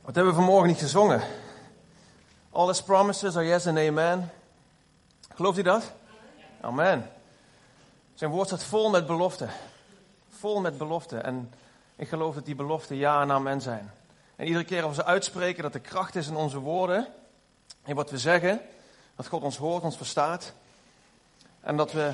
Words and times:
Wat 0.00 0.14
hebben 0.14 0.32
we 0.34 0.38
vanmorgen 0.38 0.68
niet 0.68 0.78
gezongen? 0.78 1.22
All 2.50 2.66
his 2.66 2.82
promises 2.82 3.36
are 3.36 3.46
yes 3.46 3.66
and 3.66 3.78
amen. 3.78 4.30
Gelooft 5.34 5.58
u 5.58 5.62
dat? 5.62 5.92
Amen. 6.60 7.10
Zijn 8.14 8.30
woord 8.30 8.46
staat 8.46 8.64
vol 8.64 8.90
met 8.90 9.06
beloften. 9.06 9.50
Vol 10.28 10.60
met 10.60 10.78
beloften. 10.78 11.24
En 11.24 11.52
ik 11.96 12.08
geloof 12.08 12.34
dat 12.34 12.44
die 12.44 12.54
beloften 12.54 12.96
ja 12.96 13.22
en 13.22 13.30
amen 13.30 13.60
zijn. 13.60 13.90
En 14.36 14.46
iedere 14.46 14.64
keer 14.64 14.82
als 14.82 14.96
we 14.96 15.04
uitspreken, 15.04 15.62
dat 15.62 15.74
er 15.74 15.80
kracht 15.80 16.16
is 16.16 16.28
in 16.28 16.36
onze 16.36 16.58
woorden. 16.58 17.06
In 17.84 17.94
wat 17.94 18.10
we 18.10 18.18
zeggen. 18.18 18.60
Dat 19.16 19.26
God 19.26 19.42
ons 19.42 19.56
hoort, 19.56 19.82
ons 19.82 19.96
verstaat. 19.96 20.52
En 21.60 21.76
dat 21.76 21.92
we 21.92 22.12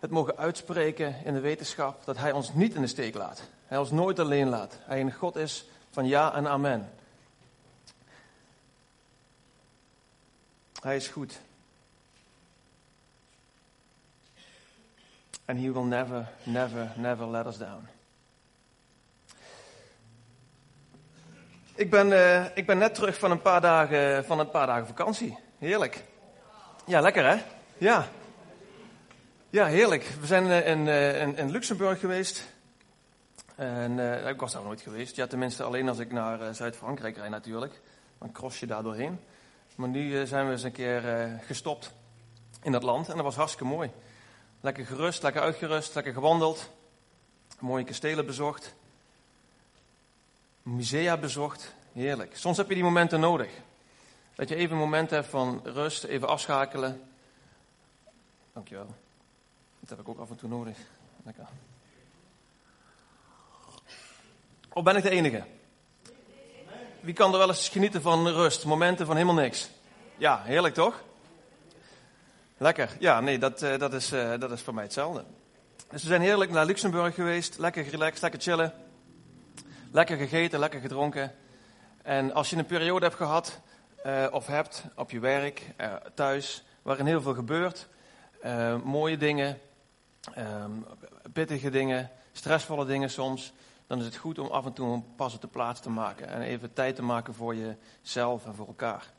het 0.00 0.10
mogen 0.10 0.36
uitspreken 0.36 1.16
in 1.24 1.34
de 1.34 1.40
wetenschap 1.40 2.04
dat 2.04 2.16
Hij 2.16 2.32
ons 2.32 2.54
niet 2.54 2.74
in 2.74 2.80
de 2.80 2.86
steek 2.86 3.14
laat. 3.14 3.42
Hij 3.66 3.78
ons 3.78 3.90
nooit 3.90 4.18
alleen 4.18 4.48
laat. 4.48 4.78
Hij 4.80 5.00
een 5.00 5.12
God 5.12 5.36
is 5.36 5.66
van 5.94 6.06
ja 6.06 6.34
en 6.34 6.46
amen. 6.46 6.92
Hij 10.82 10.96
is 10.96 11.08
goed. 11.08 11.40
And 15.44 15.58
he 15.58 15.72
will 15.72 15.84
never, 15.84 16.28
never, 16.42 16.92
never 16.96 17.26
let 17.30 17.46
us 17.46 17.58
down. 17.58 17.88
Ik 21.74 21.90
ben, 21.90 22.08
uh, 22.08 22.44
ik 22.56 22.66
ben 22.66 22.78
net 22.78 22.94
terug 22.94 23.18
van 23.18 23.30
een, 23.30 23.42
paar 23.42 23.60
dagen, 23.60 24.24
van 24.24 24.38
een 24.38 24.50
paar 24.50 24.66
dagen 24.66 24.86
vakantie. 24.86 25.38
Heerlijk. 25.58 26.04
Ja, 26.86 27.00
lekker 27.00 27.26
hè? 27.26 27.42
Ja. 27.78 28.08
Ja, 29.50 29.66
heerlijk. 29.66 30.02
We 30.20 30.26
zijn 30.26 30.64
in, 30.64 30.86
uh, 30.86 31.20
in, 31.20 31.36
in, 31.36 31.50
Luxemburg 31.50 32.00
geweest. 32.00 32.53
En 33.54 33.98
ik 34.28 34.40
was 34.40 34.52
daar 34.52 34.62
nooit 34.62 34.80
geweest. 34.80 35.16
Ja, 35.16 35.26
tenminste 35.26 35.62
alleen 35.62 35.88
als 35.88 35.98
ik 35.98 36.12
naar 36.12 36.54
Zuid-Frankrijk 36.54 37.16
rijd 37.16 37.30
natuurlijk. 37.30 37.80
Dan 38.18 38.32
cross 38.32 38.60
je 38.60 38.66
daar 38.66 38.82
doorheen. 38.82 39.20
Maar 39.74 39.88
nu 39.88 40.26
zijn 40.26 40.46
we 40.46 40.52
eens 40.52 40.62
een 40.62 40.72
keer 40.72 41.28
gestopt 41.46 41.92
in 42.62 42.72
dat 42.72 42.82
land. 42.82 43.08
En 43.08 43.14
dat 43.14 43.24
was 43.24 43.36
hartstikke 43.36 43.74
mooi. 43.74 43.90
Lekker 44.60 44.86
gerust, 44.86 45.22
lekker 45.22 45.42
uitgerust, 45.42 45.94
lekker 45.94 46.12
gewandeld. 46.12 46.70
Mooie 47.58 47.84
kastelen 47.84 48.26
bezocht. 48.26 48.74
Musea 50.62 51.16
bezocht. 51.16 51.74
Heerlijk. 51.92 52.36
Soms 52.36 52.56
heb 52.56 52.68
je 52.68 52.74
die 52.74 52.82
momenten 52.82 53.20
nodig. 53.20 53.50
Dat 54.34 54.48
je 54.48 54.54
even 54.54 54.72
een 54.72 54.82
moment 54.82 55.10
hebt 55.10 55.26
van 55.26 55.60
rust, 55.64 56.04
even 56.04 56.28
afschakelen. 56.28 57.02
Dankjewel. 58.52 58.94
Dat 59.80 59.88
heb 59.88 60.00
ik 60.00 60.08
ook 60.08 60.18
af 60.18 60.30
en 60.30 60.36
toe 60.36 60.48
nodig. 60.48 60.78
Lekker. 61.24 61.46
Of 64.74 64.82
ben 64.82 64.96
ik 64.96 65.02
de 65.02 65.10
enige? 65.10 65.44
Wie 67.00 67.14
kan 67.14 67.32
er 67.32 67.38
wel 67.38 67.48
eens 67.48 67.68
genieten 67.68 68.02
van 68.02 68.28
rust, 68.28 68.64
momenten 68.64 69.06
van 69.06 69.16
helemaal 69.16 69.42
niks? 69.42 69.70
Ja, 70.16 70.42
heerlijk 70.42 70.74
toch? 70.74 71.02
Lekker. 72.56 72.90
Ja, 72.98 73.20
nee, 73.20 73.38
dat, 73.38 73.62
uh, 73.62 73.78
dat, 73.78 73.92
is, 73.92 74.12
uh, 74.12 74.38
dat 74.38 74.50
is 74.50 74.60
voor 74.60 74.74
mij 74.74 74.82
hetzelfde. 74.82 75.24
Dus 75.90 76.02
we 76.02 76.08
zijn 76.08 76.20
heerlijk 76.20 76.50
naar 76.50 76.66
Luxemburg 76.66 77.14
geweest. 77.14 77.58
Lekker 77.58 77.88
relaxed, 77.88 78.22
lekker 78.22 78.40
chillen. 78.40 78.72
Lekker 79.92 80.16
gegeten, 80.16 80.58
lekker 80.58 80.80
gedronken. 80.80 81.32
En 82.02 82.32
als 82.32 82.50
je 82.50 82.56
een 82.56 82.66
periode 82.66 83.04
hebt 83.04 83.16
gehad, 83.16 83.60
uh, 84.06 84.26
of 84.30 84.46
hebt 84.46 84.84
op 84.96 85.10
je 85.10 85.20
werk, 85.20 85.62
thuis, 86.14 86.64
waarin 86.82 87.06
heel 87.06 87.22
veel 87.22 87.34
gebeurt. 87.34 87.88
mooie 88.84 89.16
dingen, 89.16 89.58
um, 90.38 90.86
pittige 91.32 91.70
dingen, 91.70 92.10
stressvolle 92.32 92.86
dingen 92.86 93.10
soms. 93.10 93.52
Dan 93.94 94.02
is 94.02 94.08
het 94.08 94.22
goed 94.22 94.38
om 94.38 94.46
af 94.46 94.64
en 94.64 94.72
toe 94.72 94.92
een 94.92 95.04
pas 95.16 95.34
op 95.34 95.40
de 95.40 95.46
plaats 95.46 95.80
te 95.80 95.90
maken. 95.90 96.28
En 96.28 96.40
even 96.40 96.72
tijd 96.72 96.96
te 96.96 97.02
maken 97.02 97.34
voor 97.34 97.54
jezelf 97.54 98.46
en 98.46 98.54
voor 98.54 98.66
elkaar. 98.66 99.10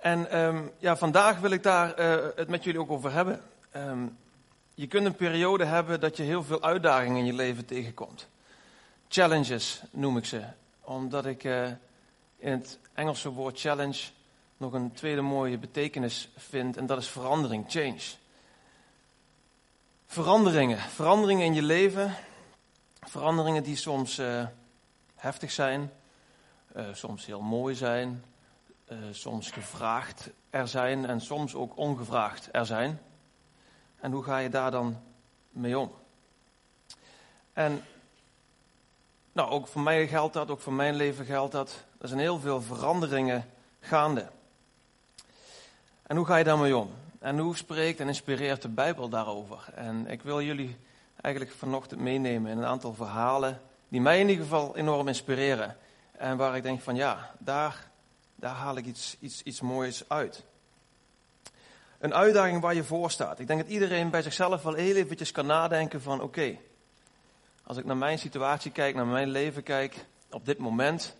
En 0.00 0.38
um, 0.38 0.70
ja, 0.78 0.96
vandaag 0.96 1.38
wil 1.38 1.50
ik 1.50 1.62
daar 1.62 2.00
uh, 2.00 2.26
het 2.36 2.48
met 2.48 2.64
jullie 2.64 2.80
ook 2.80 2.90
over 2.90 3.12
hebben. 3.12 3.42
Um, 3.76 4.16
je 4.74 4.86
kunt 4.86 5.06
een 5.06 5.14
periode 5.14 5.64
hebben 5.64 6.00
dat 6.00 6.16
je 6.16 6.22
heel 6.22 6.42
veel 6.42 6.62
uitdagingen 6.62 7.18
in 7.18 7.24
je 7.24 7.32
leven 7.32 7.64
tegenkomt. 7.64 8.28
Challenges 9.08 9.82
noem 9.90 10.16
ik 10.16 10.24
ze. 10.24 10.42
Omdat 10.80 11.26
ik 11.26 11.44
uh, 11.44 11.66
in 12.36 12.52
het 12.52 12.78
Engelse 12.94 13.28
woord 13.28 13.60
challenge 13.60 14.00
nog 14.56 14.72
een 14.72 14.92
tweede 14.92 15.20
mooie 15.20 15.58
betekenis 15.58 16.28
vind. 16.36 16.76
En 16.76 16.86
dat 16.86 16.98
is 16.98 17.08
verandering, 17.08 17.64
change. 17.68 18.02
Veranderingen. 20.06 20.78
Veranderingen 20.78 21.46
in 21.46 21.54
je 21.54 21.62
leven. 21.62 22.14
Veranderingen 23.10 23.62
die 23.62 23.76
soms 23.76 24.18
uh, 24.18 24.46
heftig 25.14 25.50
zijn. 25.50 25.90
soms 26.92 27.26
heel 27.26 27.40
mooi 27.40 27.74
zijn 27.74 28.24
uh, 28.92 28.98
soms 29.10 29.50
gevraagd 29.50 30.30
er 30.50 30.68
zijn 30.68 31.06
en 31.06 31.20
soms 31.20 31.54
ook 31.54 31.76
ongevraagd 31.76 32.48
er 32.52 32.66
zijn. 32.66 33.00
En 34.00 34.12
hoe 34.12 34.22
ga 34.22 34.38
je 34.38 34.48
daar 34.48 34.70
dan 34.70 35.02
mee 35.50 35.78
om? 35.78 35.92
En 37.52 37.84
nou, 39.32 39.50
ook 39.50 39.66
voor 39.66 39.80
mij 39.80 40.08
geldt 40.08 40.34
dat, 40.34 40.50
ook 40.50 40.60
voor 40.60 40.72
mijn 40.72 40.94
leven 40.94 41.24
geldt 41.24 41.52
dat. 41.52 41.84
Er 42.00 42.08
zijn 42.08 42.20
heel 42.20 42.38
veel 42.38 42.62
veranderingen 42.62 43.44
gaande. 43.80 44.28
En 46.02 46.16
hoe 46.16 46.26
ga 46.26 46.36
je 46.36 46.44
daarmee 46.44 46.76
om? 46.76 46.90
En 47.18 47.38
hoe 47.38 47.56
spreekt 47.56 48.00
en 48.00 48.08
inspireert 48.08 48.62
de 48.62 48.68
Bijbel 48.68 49.08
daarover? 49.08 49.72
En 49.74 50.06
ik 50.06 50.22
wil 50.22 50.42
jullie 50.42 50.76
eigenlijk 51.20 51.54
vanochtend 51.54 52.00
meenemen 52.00 52.50
in 52.50 52.58
een 52.58 52.64
aantal 52.64 52.94
verhalen 52.94 53.60
die 53.88 54.00
mij 54.00 54.20
in 54.20 54.28
ieder 54.28 54.44
geval 54.44 54.76
enorm 54.76 55.08
inspireren. 55.08 55.76
En 56.12 56.36
waar 56.36 56.56
ik 56.56 56.62
denk 56.62 56.80
van 56.80 56.96
ja, 56.96 57.34
daar 57.38 57.90
daar 58.40 58.54
haal 58.54 58.76
ik 58.76 58.86
iets, 58.86 59.16
iets, 59.20 59.42
iets 59.42 59.60
moois 59.60 60.08
uit. 60.08 60.44
Een 61.98 62.14
uitdaging 62.14 62.60
waar 62.60 62.74
je 62.74 62.84
voor 62.84 63.10
staat. 63.10 63.38
Ik 63.38 63.46
denk 63.46 63.60
dat 63.60 63.70
iedereen 63.70 64.10
bij 64.10 64.22
zichzelf 64.22 64.62
wel 64.62 64.74
heel 64.74 64.94
eventjes 64.94 65.32
kan 65.32 65.46
nadenken 65.46 66.02
van 66.02 66.20
oké, 66.20 66.58
als 67.62 67.76
ik 67.76 67.84
naar 67.84 67.96
mijn 67.96 68.18
situatie 68.18 68.70
kijk, 68.70 68.94
naar 68.94 69.06
mijn 69.06 69.28
leven 69.28 69.62
kijk, 69.62 70.06
op 70.30 70.44
dit 70.44 70.58
moment, 70.58 71.16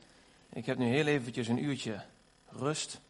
ik 0.48 0.66
heb 0.66 0.78
nu 0.78 0.86
heel 0.86 1.06
eventjes 1.06 1.48
een 1.48 1.64
uurtje 1.64 2.02
rust. 2.48 3.00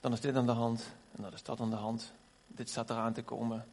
Dan 0.00 0.12
is 0.12 0.20
dit 0.20 0.36
aan 0.36 0.46
de 0.46 0.52
hand 0.52 0.90
en 1.16 1.22
dan 1.22 1.32
is 1.32 1.42
dat 1.42 1.60
aan 1.60 1.70
de 1.70 1.76
hand. 1.76 2.12
Dit 2.60 2.70
staat 2.70 2.90
eraan 2.90 3.12
te 3.12 3.22
komen. 3.22 3.66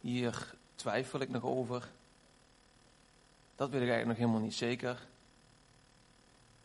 Hier 0.00 0.54
twijfel 0.74 1.20
ik 1.20 1.28
nog 1.28 1.42
over. 1.42 1.88
Dat 3.56 3.70
weet 3.70 3.82
ik 3.82 3.88
eigenlijk 3.88 4.06
nog 4.06 4.16
helemaal 4.16 4.40
niet 4.40 4.54
zeker. 4.54 5.06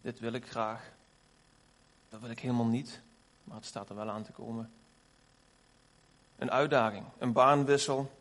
Dit 0.01 0.19
wil 0.19 0.33
ik 0.33 0.47
graag. 0.47 0.91
Dat 2.09 2.19
wil 2.19 2.29
ik 2.29 2.39
helemaal 2.39 2.65
niet, 2.65 3.01
maar 3.43 3.55
het 3.55 3.65
staat 3.65 3.89
er 3.89 3.95
wel 3.95 4.09
aan 4.09 4.23
te 4.23 4.31
komen. 4.31 4.71
Een 6.37 6.51
uitdaging, 6.51 7.05
een 7.17 7.31
baanwissel. 7.31 8.11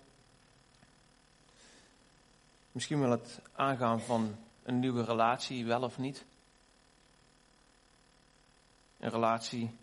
Misschien 2.73 3.01
wel 3.01 3.11
het 3.11 3.41
aangaan 3.53 4.01
van 4.01 4.37
een 4.63 4.79
nieuwe 4.79 5.05
relatie, 5.05 5.67
wel 5.67 5.83
of 5.83 5.99
niet. 5.99 6.25
Een 8.99 9.11
relatie 9.11 9.77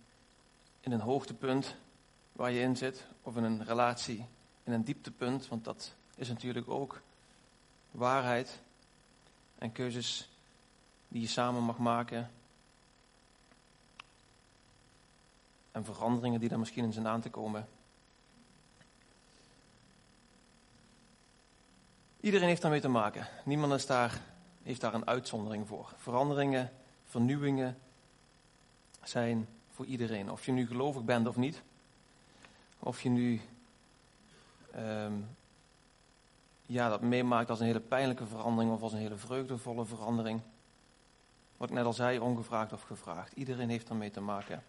in 0.80 0.92
een 0.92 1.02
hoogtepunt 1.02 1.76
waar 2.38 2.52
je 2.52 2.62
in 2.62 2.78
zit, 2.78 3.06
of 3.22 3.36
in 3.36 3.44
een 3.44 3.64
relatie 3.64 4.26
in 4.64 4.72
een 4.74 4.84
dieptepunt, 4.84 5.48
want 5.48 5.64
dat 5.64 5.96
is 6.16 6.28
natuurlijk 6.28 6.70
ook 6.70 7.02
waarheid 7.92 8.60
en 9.58 9.72
keuzes 9.72 10.30
die 11.08 11.22
je 11.22 11.28
samen 11.28 11.64
mag 11.64 11.78
maken. 11.78 12.32
En 15.72 15.86
veranderingen 15.86 16.40
die 16.40 16.50
er 16.50 16.60
misschien 16.60 16.84
in 16.84 16.94
zijn 16.94 17.08
aan 17.08 17.22
te 17.22 17.30
komen. 17.30 17.68
Iedereen 22.20 22.48
heeft 22.48 22.62
daarmee 22.62 22.82
te 22.82 22.88
maken. 22.88 23.28
Niemand 23.46 23.74
is 23.74 23.86
daar, 23.86 24.22
heeft 24.64 24.82
daar 24.82 24.94
een 24.94 25.08
uitzondering 25.08 25.68
voor. 25.68 25.94
Veranderingen, 25.98 26.72
vernieuwingen 27.06 27.78
zijn 29.04 29.48
voor 29.72 29.86
iedereen. 29.86 30.32
Of 30.32 30.46
je 30.46 30.52
nu 30.52 30.68
gelovig 30.68 31.04
bent 31.04 31.28
of 31.28 31.36
niet. 31.36 31.62
Of 32.80 33.02
je 33.02 33.10
nu 33.10 33.42
um, 34.76 35.28
ja, 36.66 36.90
dat 36.90 37.02
meemaakt 37.02 37.50
als 37.50 37.60
een 37.60 37.66
hele 37.66 37.80
pijnlijke 37.80 38.26
verandering 38.26 38.74
of 38.74 38.82
als 38.82 38.94
een 38.94 39.00
hele 39.00 39.18
vreugdevolle 39.18 39.86
verandering. 39.86 40.42
Ik 41.60 41.70
net 41.70 41.86
al 41.86 41.94
zei, 41.94 42.20
ongevraagd 42.20 42.74
of 42.74 42.82
gevraagd. 42.82 43.34
Iedereen 43.34 43.70
heeft 43.70 43.90
ermee 43.90 44.12
te 44.12 44.22
maken. 44.22 44.64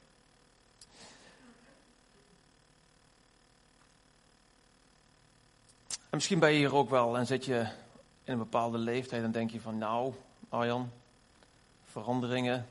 En 5.88 6.16
misschien 6.16 6.38
ben 6.38 6.50
je 6.50 6.56
hier 6.58 6.74
ook 6.74 6.90
wel 6.90 7.18
en 7.18 7.26
zit 7.26 7.44
je 7.44 7.58
in 8.24 8.32
een 8.32 8.38
bepaalde 8.38 8.78
leeftijd 8.78 9.22
en 9.22 9.32
denk 9.32 9.50
je 9.50 9.60
van 9.60 9.78
nou, 9.78 10.14
Arjan, 10.48 10.90
veranderingen, 11.84 12.66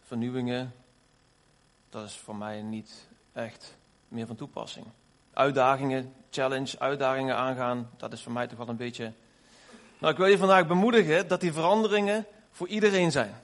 vernieuwingen, 0.00 0.74
dat 1.90 2.04
is 2.04 2.16
voor 2.16 2.36
mij 2.36 2.62
niet 2.62 3.08
echt 3.32 3.76
meer 4.12 4.26
van 4.26 4.36
toepassing. 4.36 4.86
Uitdagingen, 5.32 6.12
challenge, 6.30 6.78
uitdagingen 6.78 7.36
aangaan, 7.36 7.90
dat 7.96 8.12
is 8.12 8.22
voor 8.22 8.32
mij 8.32 8.46
toch 8.46 8.58
wel 8.58 8.68
een 8.68 8.76
beetje 8.76 9.12
Nou, 9.98 10.12
ik 10.12 10.18
wil 10.18 10.28
je 10.28 10.38
vandaag 10.38 10.66
bemoedigen 10.66 11.28
dat 11.28 11.40
die 11.40 11.52
veranderingen 11.52 12.26
voor 12.50 12.68
iedereen 12.68 13.10
zijn. 13.10 13.34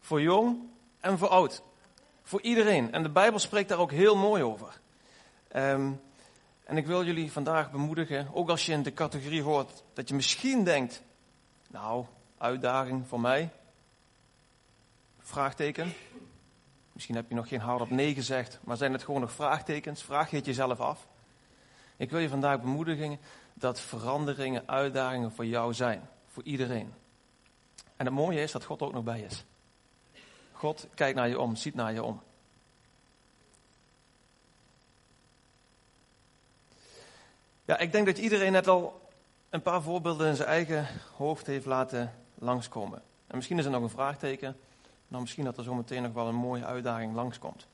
Voor 0.00 0.20
jong 0.20 0.58
en 1.00 1.18
voor 1.18 1.28
oud. 1.28 1.62
Voor 2.22 2.40
iedereen. 2.40 2.92
En 2.92 3.02
de 3.02 3.08
Bijbel 3.08 3.38
spreekt 3.38 3.68
daar 3.68 3.78
ook 3.78 3.90
heel 3.90 4.16
mooi 4.16 4.42
over. 4.42 4.80
Ehm, 5.48 5.92
en 6.64 6.76
ik 6.76 6.86
wil 6.86 7.04
jullie 7.04 7.32
vandaag 7.32 7.70
bemoedigen, 7.70 8.28
ook 8.32 8.48
als 8.48 8.66
je 8.66 8.72
in 8.72 8.82
de 8.82 8.92
categorie 8.92 9.42
hoort, 9.42 9.82
dat 9.92 10.08
je 10.08 10.14
misschien 10.14 10.64
denkt, 10.64 11.02
nou, 11.70 12.04
uitdaging 12.38 13.06
voor 13.06 13.20
mij? 13.20 13.50
Vraagteken. 15.20 15.92
Misschien 16.94 17.14
heb 17.14 17.28
je 17.28 17.34
nog 17.34 17.48
geen 17.48 17.60
hardop 17.60 17.90
nee 17.90 18.14
gezegd, 18.14 18.58
maar 18.64 18.76
zijn 18.76 18.92
het 18.92 19.02
gewoon 19.02 19.20
nog 19.20 19.32
vraagtekens? 19.32 20.02
Vraag 20.02 20.30
je 20.30 20.36
het 20.36 20.46
jezelf 20.46 20.80
af. 20.80 21.06
Ik 21.96 22.10
wil 22.10 22.20
je 22.20 22.28
vandaag 22.28 22.60
bemoedigen 22.60 23.18
dat 23.54 23.80
veranderingen, 23.80 24.68
uitdagingen 24.68 25.32
voor 25.32 25.46
jou 25.46 25.74
zijn. 25.74 26.08
Voor 26.26 26.42
iedereen. 26.42 26.94
En 27.96 28.06
het 28.06 28.14
mooie 28.14 28.42
is 28.42 28.52
dat 28.52 28.64
God 28.64 28.82
ook 28.82 28.92
nog 28.92 29.04
bij 29.04 29.20
is. 29.20 29.44
God 30.52 30.86
kijkt 30.94 31.16
naar 31.16 31.28
je 31.28 31.38
om, 31.38 31.56
ziet 31.56 31.74
naar 31.74 31.92
je 31.92 32.02
om. 32.02 32.22
Ja, 37.64 37.78
ik 37.78 37.92
denk 37.92 38.06
dat 38.06 38.18
iedereen 38.18 38.52
net 38.52 38.68
al 38.68 39.08
een 39.50 39.62
paar 39.62 39.82
voorbeelden 39.82 40.28
in 40.28 40.36
zijn 40.36 40.48
eigen 40.48 40.86
hoofd 41.16 41.46
heeft 41.46 41.66
laten 41.66 42.14
langskomen. 42.34 43.02
En 43.26 43.36
misschien 43.36 43.58
is 43.58 43.64
er 43.64 43.70
nog 43.70 43.82
een 43.82 43.88
vraagteken, 43.88 44.56
maar 45.14 45.22
misschien 45.22 45.44
dat 45.44 45.58
er 45.58 45.64
zometeen 45.64 46.02
nog 46.02 46.12
wel 46.12 46.28
een 46.28 46.34
mooie 46.34 46.64
uitdaging 46.64 47.14
langskomt. 47.14 47.66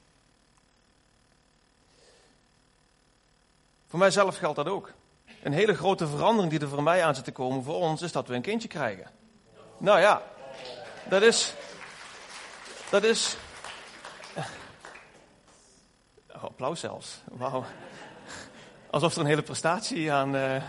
Voor 3.87 3.99
mijzelf 3.99 4.37
geldt 4.37 4.57
dat 4.57 4.67
ook. 4.67 4.93
Een 5.43 5.53
hele 5.53 5.75
grote 5.75 6.07
verandering 6.07 6.51
die 6.51 6.61
er 6.61 6.69
voor 6.69 6.83
mij 6.83 7.05
aan 7.05 7.15
zit 7.15 7.25
te 7.25 7.33
komen 7.33 7.65
voor 7.65 7.75
ons, 7.75 8.03
is 8.03 8.13
dat 8.13 8.29
we 8.29 8.35
een 8.35 8.43
kindje 8.43 8.69
krijgen. 8.69 9.11
Nou 9.79 10.01
ja, 10.01 10.23
dat 11.09 11.23
is. 11.23 11.55
Dat 12.91 13.03
is. 13.03 13.37
Oh, 16.35 16.45
applaus 16.45 16.81
zelfs. 16.81 17.21
Wauw. 17.25 17.65
Alsof 18.91 19.15
er 19.15 19.21
een 19.21 19.27
hele 19.27 19.43
prestatie 19.43 20.13
aan. 20.13 20.35
Uh... 20.37 20.63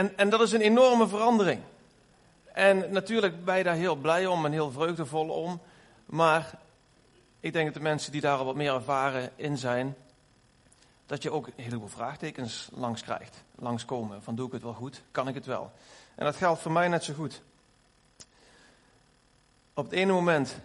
en, 0.00 0.16
en 0.16 0.30
dat 0.30 0.40
is 0.40 0.52
een 0.52 0.60
enorme 0.60 1.08
verandering. 1.08 1.60
En 2.52 2.92
natuurlijk 2.92 3.44
ben 3.44 3.56
je 3.56 3.64
daar 3.64 3.74
heel 3.74 3.96
blij 3.96 4.26
om 4.26 4.44
en 4.44 4.52
heel 4.52 4.70
vreugdevol 4.70 5.28
om. 5.28 5.60
Maar 6.06 6.58
ik 7.40 7.52
denk 7.52 7.64
dat 7.64 7.74
de 7.74 7.80
mensen 7.80 8.12
die 8.12 8.20
daar 8.20 8.38
al 8.38 8.44
wat 8.44 8.54
meer 8.54 8.74
ervaren 8.74 9.30
in 9.36 9.58
zijn, 9.58 9.96
dat 11.06 11.22
je 11.22 11.30
ook 11.30 11.46
een 11.46 11.64
heleboel 11.64 11.88
vraagtekens 11.88 12.68
langs 12.72 13.02
krijgt, 13.02 13.44
langskomen. 13.54 14.22
Van 14.22 14.34
doe 14.34 14.46
ik 14.46 14.52
het 14.52 14.62
wel 14.62 14.72
goed? 14.72 15.02
Kan 15.10 15.28
ik 15.28 15.34
het 15.34 15.46
wel? 15.46 15.72
En 16.14 16.24
dat 16.24 16.36
geldt 16.36 16.60
voor 16.60 16.72
mij 16.72 16.88
net 16.88 17.04
zo 17.04 17.14
goed. 17.14 17.42
Op 19.74 19.84
het 19.84 19.92
ene 19.92 20.12
moment 20.12 20.58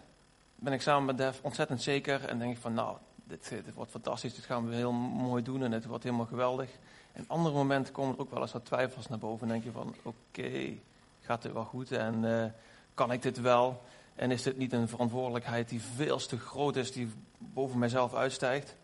ben 0.55 0.73
ik 0.73 0.81
samen 0.81 1.05
met 1.05 1.17
Def 1.17 1.39
ontzettend 1.41 1.81
zeker 1.81 2.25
en 2.25 2.39
denk 2.39 2.55
ik 2.55 2.61
van 2.61 2.73
nou, 2.73 2.97
dit, 3.23 3.49
dit, 3.49 3.73
wordt 3.73 3.91
fantastisch, 3.91 4.35
dit 4.35 4.45
gaan 4.45 4.69
we 4.69 4.75
heel 4.75 4.91
mooi 4.91 5.43
doen 5.43 5.63
en 5.63 5.71
het 5.71 5.85
wordt 5.85 6.03
helemaal 6.03 6.25
geweldig. 6.25 6.69
En 7.15 7.25
andere 7.27 7.55
momenten 7.55 7.93
komen 7.93 8.15
er 8.15 8.21
ook 8.21 8.31
wel 8.31 8.41
eens 8.41 8.51
wat 8.51 8.65
twijfels 8.65 9.07
naar 9.07 9.17
boven 9.17 9.47
en 9.47 9.53
denk 9.53 9.63
je 9.63 9.71
van 9.71 9.95
oké, 10.03 10.73
gaat 11.21 11.41
dit 11.41 11.53
wel 11.53 11.63
goed 11.63 11.91
en 11.91 12.23
uh, 12.23 12.45
kan 12.93 13.11
ik 13.11 13.21
dit 13.21 13.41
wel? 13.41 13.81
En 14.15 14.31
is 14.31 14.43
dit 14.43 14.57
niet 14.57 14.73
een 14.73 14.87
verantwoordelijkheid 14.87 15.69
die 15.69 15.81
veel 15.81 16.17
te 16.17 16.37
groot 16.37 16.75
is, 16.75 16.91
die 16.91 17.11
boven 17.37 17.79
mijzelf 17.79 18.13
uitstijgt? 18.13 18.75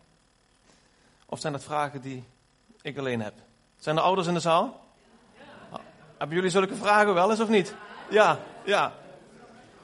Of 1.26 1.40
zijn 1.40 1.52
dat 1.52 1.64
vragen 1.64 2.00
die 2.00 2.24
ik 2.82 2.98
alleen 2.98 3.20
heb? 3.20 3.34
Zijn 3.78 3.96
er 3.96 4.02
ouders 4.02 4.26
in 4.26 4.34
de 4.34 4.40
zaal? 4.40 4.80
Ja. 5.70 5.80
Hebben 6.16 6.36
jullie 6.36 6.50
zulke 6.50 6.76
vragen 6.76 7.14
wel 7.14 7.30
eens 7.30 7.40
of 7.40 7.48
niet? 7.48 7.74
Ja, 8.10 8.38
ja. 8.64 8.92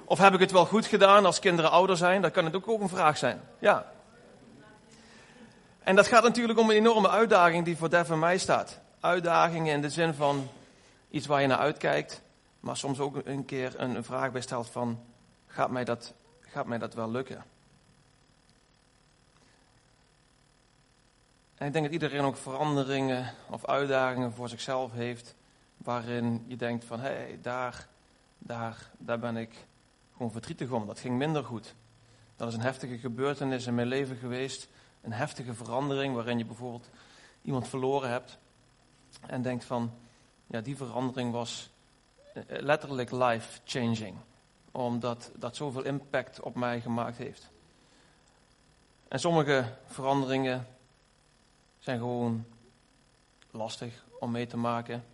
Of 0.04 0.18
heb 0.18 0.34
ik 0.34 0.40
het 0.40 0.50
wel 0.50 0.66
goed 0.66 0.86
gedaan 0.86 1.24
als 1.24 1.38
kinderen 1.38 1.70
ouder 1.70 1.96
zijn? 1.96 2.22
Dat 2.22 2.32
kan 2.32 2.44
natuurlijk 2.44 2.72
ook 2.72 2.80
een 2.80 2.88
vraag 2.88 3.16
zijn. 3.16 3.40
Ja. 3.58 3.92
En 5.88 5.96
dat 5.96 6.06
gaat 6.06 6.23
natuurlijk 6.23 6.58
om 6.58 6.70
een 6.70 6.76
enorme 6.76 7.08
uitdaging 7.08 7.64
die 7.64 7.76
voor 7.76 7.90
Dev 7.90 8.11
en 8.11 8.19
mij 8.19 8.38
staat. 8.38 8.81
Uitdagingen 9.00 9.75
in 9.75 9.81
de 9.81 9.90
zin 9.90 10.14
van 10.14 10.49
iets 11.11 11.26
waar 11.26 11.40
je 11.40 11.46
naar 11.46 11.58
uitkijkt, 11.58 12.23
maar 12.61 12.76
soms 12.76 13.00
ook 13.00 13.20
een 13.25 13.44
keer 13.44 13.81
een 13.81 14.05
vraag 14.05 14.32
bij 14.32 14.40
stelt 14.40 14.70
van 14.70 15.00
gaat 15.46 15.70
mij 15.70 15.85
dat, 15.85 16.14
gaat 16.40 16.67
mij 16.67 16.79
dat 16.79 16.94
wel 16.94 17.11
lukken? 17.11 17.44
En 21.55 21.67
ik 21.67 21.73
denk 21.73 21.85
dat 21.85 21.93
iedereen 21.93 22.25
ook 22.25 22.37
veranderingen 22.37 23.35
of 23.50 23.67
uitdagingen 23.67 24.32
voor 24.32 24.49
zichzelf 24.49 24.93
heeft, 24.93 25.35
waarin 25.76 26.44
je 26.46 26.56
denkt 26.56 26.85
van, 26.85 27.00
hé, 27.00 27.08
hey, 27.08 27.38
daar, 27.43 27.87
daar, 28.38 28.90
daar 28.99 29.19
ben 29.19 29.37
ik 29.37 29.67
gewoon 30.17 30.32
verdrietig 30.32 30.70
om. 30.70 30.87
Dat 30.87 31.00
ging 31.00 31.17
minder 31.17 31.44
goed. 31.44 31.75
Dat 32.37 32.49
is 32.49 32.55
een 32.55 32.61
heftige 32.61 32.99
gebeurtenis 32.99 33.67
in 33.67 33.75
mijn 33.75 33.88
leven 33.88 34.17
geweest, 34.17 34.69
een 35.00 35.12
heftige 35.12 35.54
verandering, 35.54 36.14
waarin 36.14 36.38
je 36.38 36.44
bijvoorbeeld 36.44 36.90
iemand 37.42 37.68
verloren 37.68 38.10
hebt 38.10 38.38
en 39.26 39.42
denkt 39.42 39.64
van, 39.64 39.92
ja, 40.46 40.60
die 40.60 40.76
verandering 40.76 41.32
was 41.32 41.70
eh, 42.34 42.42
letterlijk 42.46 43.10
life-changing 43.10 44.16
omdat 44.72 45.30
dat 45.36 45.56
zoveel 45.56 45.82
impact 45.82 46.40
op 46.40 46.54
mij 46.54 46.80
gemaakt 46.80 47.16
heeft. 47.16 47.50
En 49.08 49.20
sommige 49.20 49.76
veranderingen 49.86 50.66
zijn 51.78 51.98
gewoon 51.98 52.44
lastig 53.50 54.04
om 54.20 54.30
mee 54.30 54.46
te 54.46 54.56
maken. 54.56 55.04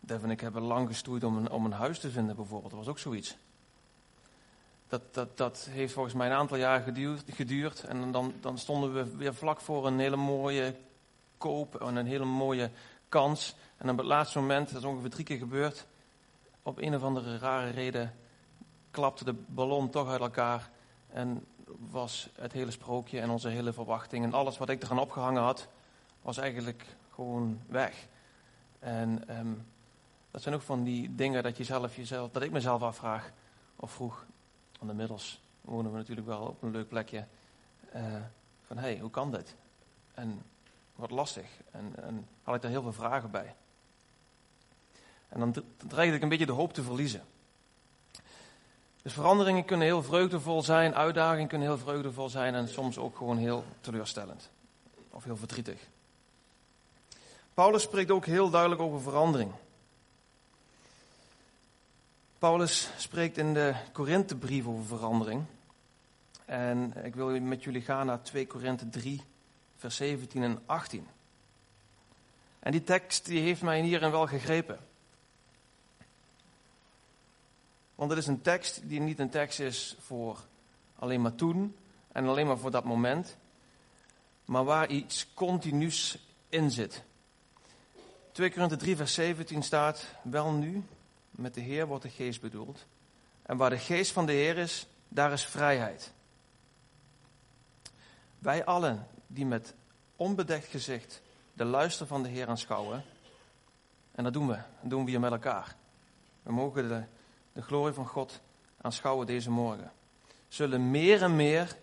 Dev 0.00 0.22
en 0.22 0.30
ik 0.30 0.40
hebben 0.40 0.62
lang 0.62 0.88
gestoeid 0.88 1.24
om 1.24 1.36
een, 1.36 1.50
om 1.50 1.64
een 1.64 1.72
huis 1.72 1.98
te 1.98 2.10
vinden, 2.10 2.36
bijvoorbeeld. 2.36 2.70
Dat 2.70 2.80
was 2.80 2.88
ook 2.88 2.98
zoiets. 2.98 3.36
Dat, 4.88 5.14
dat, 5.14 5.36
dat 5.36 5.68
heeft 5.70 5.92
volgens 5.92 6.14
mij 6.14 6.26
een 6.26 6.36
aantal 6.36 6.56
jaar 6.56 6.80
geduurd. 7.26 7.84
en 7.84 8.12
dan, 8.12 8.34
dan 8.40 8.58
stonden 8.58 8.94
we 8.94 9.16
weer 9.16 9.34
vlak 9.34 9.60
voor 9.60 9.86
een 9.86 9.98
hele 9.98 10.16
mooie 10.16 10.74
koop 11.38 11.80
en 11.80 11.96
een 11.96 12.06
hele 12.06 12.24
mooie 12.24 12.70
kans. 13.08 13.54
En 13.76 13.90
op 13.90 13.96
het 13.96 14.06
laatste 14.06 14.38
moment, 14.38 14.68
dat 14.68 14.82
is 14.82 14.88
ongeveer 14.88 15.10
drie 15.10 15.24
keer 15.24 15.38
gebeurd, 15.38 15.86
op 16.62 16.78
een 16.78 16.94
of 16.94 17.02
andere 17.02 17.38
rare 17.38 17.70
reden 17.70 18.14
klapte 18.90 19.24
de 19.24 19.34
ballon 19.46 19.90
toch 19.90 20.08
uit 20.08 20.20
elkaar. 20.20 20.70
En 21.08 21.46
was 21.90 22.28
het 22.34 22.52
hele 22.52 22.70
sprookje 22.70 23.20
en 23.20 23.30
onze 23.30 23.48
hele 23.48 23.72
verwachting 23.72 24.24
en 24.24 24.32
alles 24.32 24.58
wat 24.58 24.68
ik 24.68 24.82
er 24.82 24.90
aan 24.90 24.98
opgehangen 24.98 25.42
had, 25.42 25.68
was 26.22 26.36
eigenlijk 26.36 26.86
gewoon 27.14 27.60
weg. 27.66 28.06
En 28.78 29.38
um, 29.38 29.66
dat 30.30 30.42
zijn 30.42 30.54
ook 30.54 30.62
van 30.62 30.84
die 30.84 31.14
dingen 31.14 31.42
dat, 31.42 31.56
je 31.56 31.64
zelf, 31.64 31.96
jezelf, 31.96 32.30
dat 32.30 32.42
ik 32.42 32.50
mezelf 32.50 32.82
afvraag 32.82 33.32
of 33.76 33.90
vroeg. 33.90 34.25
Inmiddels 34.90 35.40
wonen 35.60 35.92
we 35.92 35.98
natuurlijk 35.98 36.26
wel 36.26 36.40
op 36.40 36.62
een 36.62 36.70
leuk 36.70 36.88
plekje. 36.88 37.24
Uh, 37.94 38.02
van 38.66 38.78
hé, 38.78 38.82
hey, 38.82 38.98
hoe 38.98 39.10
kan 39.10 39.30
dit? 39.30 39.54
En 40.14 40.42
wat 40.94 41.10
lastig. 41.10 41.46
En, 41.70 41.92
en 41.96 42.28
had 42.42 42.54
ik 42.54 42.62
daar 42.62 42.70
heel 42.70 42.82
veel 42.82 42.92
vragen 42.92 43.30
bij. 43.30 43.54
En 45.28 45.40
dan 45.40 45.54
dreigde 45.76 46.16
ik 46.16 46.22
een 46.22 46.28
beetje 46.28 46.46
de 46.46 46.52
hoop 46.52 46.72
te 46.72 46.82
verliezen. 46.82 47.22
Dus 49.02 49.12
veranderingen 49.12 49.64
kunnen 49.64 49.86
heel 49.86 50.02
vreugdevol 50.02 50.62
zijn, 50.62 50.94
uitdagingen 50.94 51.48
kunnen 51.48 51.68
heel 51.68 51.78
vreugdevol 51.78 52.28
zijn 52.28 52.54
en 52.54 52.68
soms 52.68 52.98
ook 52.98 53.16
gewoon 53.16 53.36
heel 53.36 53.64
teleurstellend. 53.80 54.50
Of 55.10 55.24
heel 55.24 55.36
verdrietig. 55.36 55.88
Paulus 57.54 57.82
spreekt 57.82 58.10
ook 58.10 58.26
heel 58.26 58.50
duidelijk 58.50 58.80
over 58.80 59.00
verandering. 59.00 59.52
Paulus 62.38 62.90
spreekt 62.96 63.38
in 63.38 63.54
de 63.54 63.74
Korinthebrief 63.92 64.66
over 64.66 64.84
verandering. 64.84 65.44
En 66.44 66.92
ik 67.04 67.14
wil 67.14 67.40
met 67.40 67.64
jullie 67.64 67.82
gaan 67.82 68.06
naar 68.06 68.22
2 68.22 68.46
Korinthe 68.46 68.88
3, 68.88 69.22
vers 69.76 69.96
17 69.96 70.42
en 70.42 70.62
18. 70.66 71.06
En 72.58 72.72
die 72.72 72.82
tekst 72.82 73.24
die 73.24 73.40
heeft 73.40 73.62
mij 73.62 73.82
hierin 73.82 74.10
wel 74.10 74.26
gegrepen. 74.26 74.78
Want 77.94 78.10
het 78.10 78.18
is 78.18 78.26
een 78.26 78.42
tekst 78.42 78.88
die 78.88 79.00
niet 79.00 79.18
een 79.18 79.30
tekst 79.30 79.60
is 79.60 79.96
voor 79.98 80.38
alleen 80.98 81.22
maar 81.22 81.34
toen 81.34 81.76
en 82.12 82.26
alleen 82.26 82.46
maar 82.46 82.58
voor 82.58 82.70
dat 82.70 82.84
moment, 82.84 83.36
maar 84.44 84.64
waar 84.64 84.88
iets 84.88 85.26
continuus 85.34 86.18
in 86.48 86.70
zit. 86.70 87.02
2 88.32 88.50
Korinther 88.50 88.78
3 88.78 88.96
vers 88.96 89.14
17 89.14 89.62
staat, 89.62 90.06
wel 90.22 90.52
nu, 90.52 90.84
met 91.36 91.54
de 91.54 91.60
Heer 91.60 91.86
wordt 91.86 92.02
de 92.02 92.10
geest 92.10 92.40
bedoeld. 92.40 92.86
En 93.42 93.56
waar 93.56 93.70
de 93.70 93.78
geest 93.78 94.12
van 94.12 94.26
de 94.26 94.32
Heer 94.32 94.58
is, 94.58 94.86
daar 95.08 95.32
is 95.32 95.46
vrijheid. 95.46 96.12
Wij 98.38 98.64
allen 98.64 99.06
die 99.26 99.46
met 99.46 99.74
onbedekt 100.16 100.66
gezicht 100.66 101.22
de 101.52 101.64
luister 101.64 102.06
van 102.06 102.22
de 102.22 102.28
Heer 102.28 102.48
aanschouwen, 102.48 103.04
en 104.12 104.24
dat 104.24 104.32
doen 104.32 104.48
we, 104.48 104.58
dat 104.80 104.90
doen 104.90 105.04
we 105.04 105.10
hier 105.10 105.20
met 105.20 105.32
elkaar. 105.32 105.76
We 106.42 106.52
mogen 106.52 106.88
de 106.88 107.04
de 107.56 107.62
glorie 107.62 107.94
van 107.94 108.06
God 108.06 108.40
aanschouwen 108.80 109.26
deze 109.26 109.50
morgen. 109.50 109.92
Zullen 110.48 110.90
meer 110.90 111.22
en 111.22 111.36
meer 111.36 111.76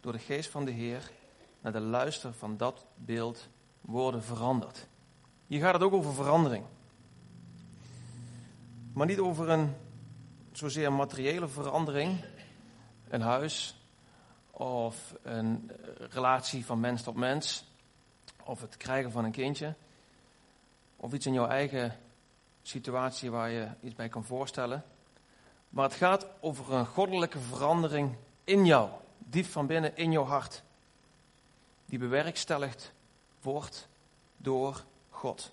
door 0.00 0.12
de 0.12 0.18
geest 0.18 0.50
van 0.50 0.64
de 0.64 0.70
Heer 0.70 1.10
naar 1.60 1.72
de 1.72 1.80
luister 1.80 2.32
van 2.32 2.56
dat 2.56 2.86
beeld 2.94 3.48
worden 3.80 4.22
veranderd. 4.22 4.86
Hier 5.46 5.60
gaat 5.60 5.72
het 5.74 5.82
ook 5.82 5.92
over 5.92 6.14
verandering. 6.14 6.64
Maar 8.92 9.06
niet 9.06 9.18
over 9.18 9.48
een 9.48 9.74
zozeer 10.52 10.92
materiële 10.92 11.48
verandering, 11.48 12.24
een 13.08 13.20
huis 13.20 13.76
of 14.50 15.14
een 15.22 15.70
relatie 15.96 16.64
van 16.66 16.80
mens 16.80 17.02
tot 17.02 17.14
mens, 17.14 17.64
of 18.44 18.60
het 18.60 18.76
krijgen 18.76 19.12
van 19.12 19.24
een 19.24 19.32
kindje, 19.32 19.74
of 20.96 21.12
iets 21.12 21.26
in 21.26 21.32
jouw 21.32 21.46
eigen 21.46 21.98
situatie 22.62 23.30
waar 23.30 23.50
je 23.50 23.68
iets 23.80 23.94
bij 23.94 24.08
kan 24.08 24.24
voorstellen. 24.24 24.84
Maar 25.68 25.84
het 25.84 25.94
gaat 25.94 26.26
over 26.40 26.72
een 26.72 26.86
goddelijke 26.86 27.38
verandering 27.38 28.16
in 28.44 28.66
jou, 28.66 28.90
diep 29.18 29.46
van 29.46 29.66
binnen 29.66 29.96
in 29.96 30.12
jouw 30.12 30.24
hart, 30.24 30.62
die 31.86 31.98
bewerkstelligd 31.98 32.92
wordt 33.42 33.88
door 34.36 34.84
God, 35.10 35.52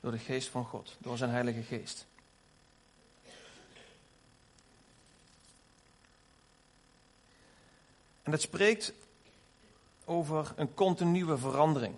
door 0.00 0.10
de 0.10 0.18
geest 0.18 0.48
van 0.48 0.64
God, 0.64 0.96
door 0.98 1.16
zijn 1.16 1.30
Heilige 1.30 1.62
Geest. 1.62 2.08
En 8.22 8.32
het 8.32 8.40
spreekt 8.40 8.92
over 10.04 10.52
een 10.56 10.74
continue 10.74 11.36
verandering. 11.36 11.94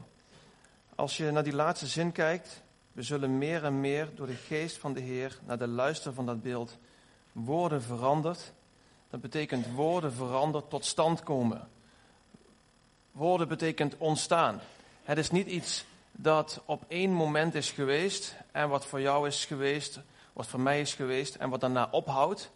Als 0.94 1.16
je 1.16 1.30
naar 1.30 1.44
die 1.44 1.54
laatste 1.54 1.86
zin 1.86 2.12
kijkt, 2.12 2.62
we 2.92 3.02
zullen 3.02 3.38
meer 3.38 3.64
en 3.64 3.80
meer 3.80 4.08
door 4.14 4.26
de 4.26 4.34
geest 4.34 4.76
van 4.76 4.92
de 4.92 5.00
Heer 5.00 5.38
naar 5.46 5.58
de 5.58 5.66
luister 5.66 6.12
van 6.12 6.26
dat 6.26 6.42
beeld 6.42 6.78
worden 7.32 7.82
veranderd. 7.82 8.52
Dat 9.10 9.20
betekent 9.20 9.66
woorden 9.74 10.12
veranderd 10.12 10.70
tot 10.70 10.84
stand 10.84 11.22
komen. 11.22 11.68
Woorden 13.12 13.48
betekent 13.48 13.96
ontstaan. 13.98 14.60
Het 15.02 15.18
is 15.18 15.30
niet 15.30 15.46
iets 15.46 15.84
dat 16.12 16.60
op 16.64 16.84
één 16.88 17.10
moment 17.10 17.54
is 17.54 17.70
geweest 17.70 18.34
en 18.50 18.68
wat 18.68 18.86
voor 18.86 19.00
jou 19.00 19.26
is 19.26 19.44
geweest, 19.44 20.00
wat 20.32 20.46
voor 20.46 20.60
mij 20.60 20.80
is 20.80 20.94
geweest 20.94 21.34
en 21.34 21.50
wat 21.50 21.60
daarna 21.60 21.88
ophoudt. 21.90 22.50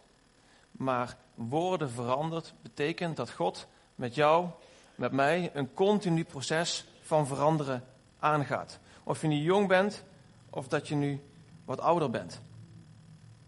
Maar 0.71 1.17
woorden 1.37 1.89
veranderd 1.89 2.53
betekent 2.61 3.15
dat 3.15 3.31
God 3.31 3.67
met 3.95 4.15
jou, 4.15 4.47
met 4.95 5.11
mij, 5.11 5.51
een 5.53 5.73
continu 5.73 6.23
proces 6.23 6.85
van 7.01 7.27
veranderen 7.27 7.83
aangaat. 8.19 8.79
Of 9.03 9.21
je 9.21 9.27
nu 9.27 9.35
jong 9.35 9.67
bent 9.67 10.03
of 10.49 10.67
dat 10.67 10.87
je 10.87 10.95
nu 10.95 11.21
wat 11.65 11.79
ouder 11.79 12.09
bent. 12.09 12.41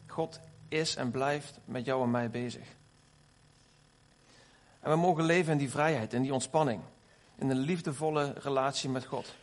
God 0.07 0.39
is 0.67 0.95
en 0.95 1.11
blijft 1.11 1.59
met 1.65 1.85
jou 1.85 2.03
en 2.03 2.11
mij 2.11 2.29
bezig. 2.29 2.67
En 4.79 4.89
we 4.91 4.95
mogen 4.95 5.23
leven 5.23 5.51
in 5.51 5.57
die 5.57 5.69
vrijheid, 5.69 6.13
in 6.13 6.21
die 6.21 6.33
ontspanning, 6.33 6.81
in 7.35 7.49
een 7.49 7.57
liefdevolle 7.57 8.33
relatie 8.37 8.89
met 8.89 9.05
God. 9.05 9.35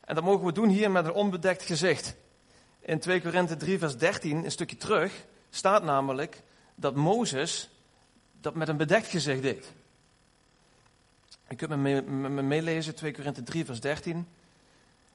En 0.00 0.14
dat 0.14 0.24
mogen 0.24 0.46
we 0.46 0.52
doen 0.52 0.68
hier 0.68 0.90
met 0.90 1.04
een 1.04 1.12
onbedekt 1.12 1.62
gezicht. 1.62 2.14
In 2.80 2.98
2 2.98 3.20
Korinthe 3.20 3.56
3, 3.56 3.78
vers 3.78 3.96
13, 3.96 4.44
een 4.44 4.50
stukje 4.50 4.76
terug, 4.76 5.24
staat 5.50 5.82
namelijk 5.82 6.42
dat 6.74 6.94
Mozes 6.94 7.68
dat 8.40 8.54
met 8.54 8.68
een 8.68 8.76
bedekt 8.76 9.06
gezicht 9.06 9.42
deed. 9.42 9.72
Je 11.48 11.54
kunt 11.54 11.82
met 11.82 12.06
me 12.06 12.42
meelezen, 12.42 12.94
2 12.94 13.12
Korinthe 13.12 13.42
3, 13.42 13.64
vers 13.64 13.80
13. 13.80 14.26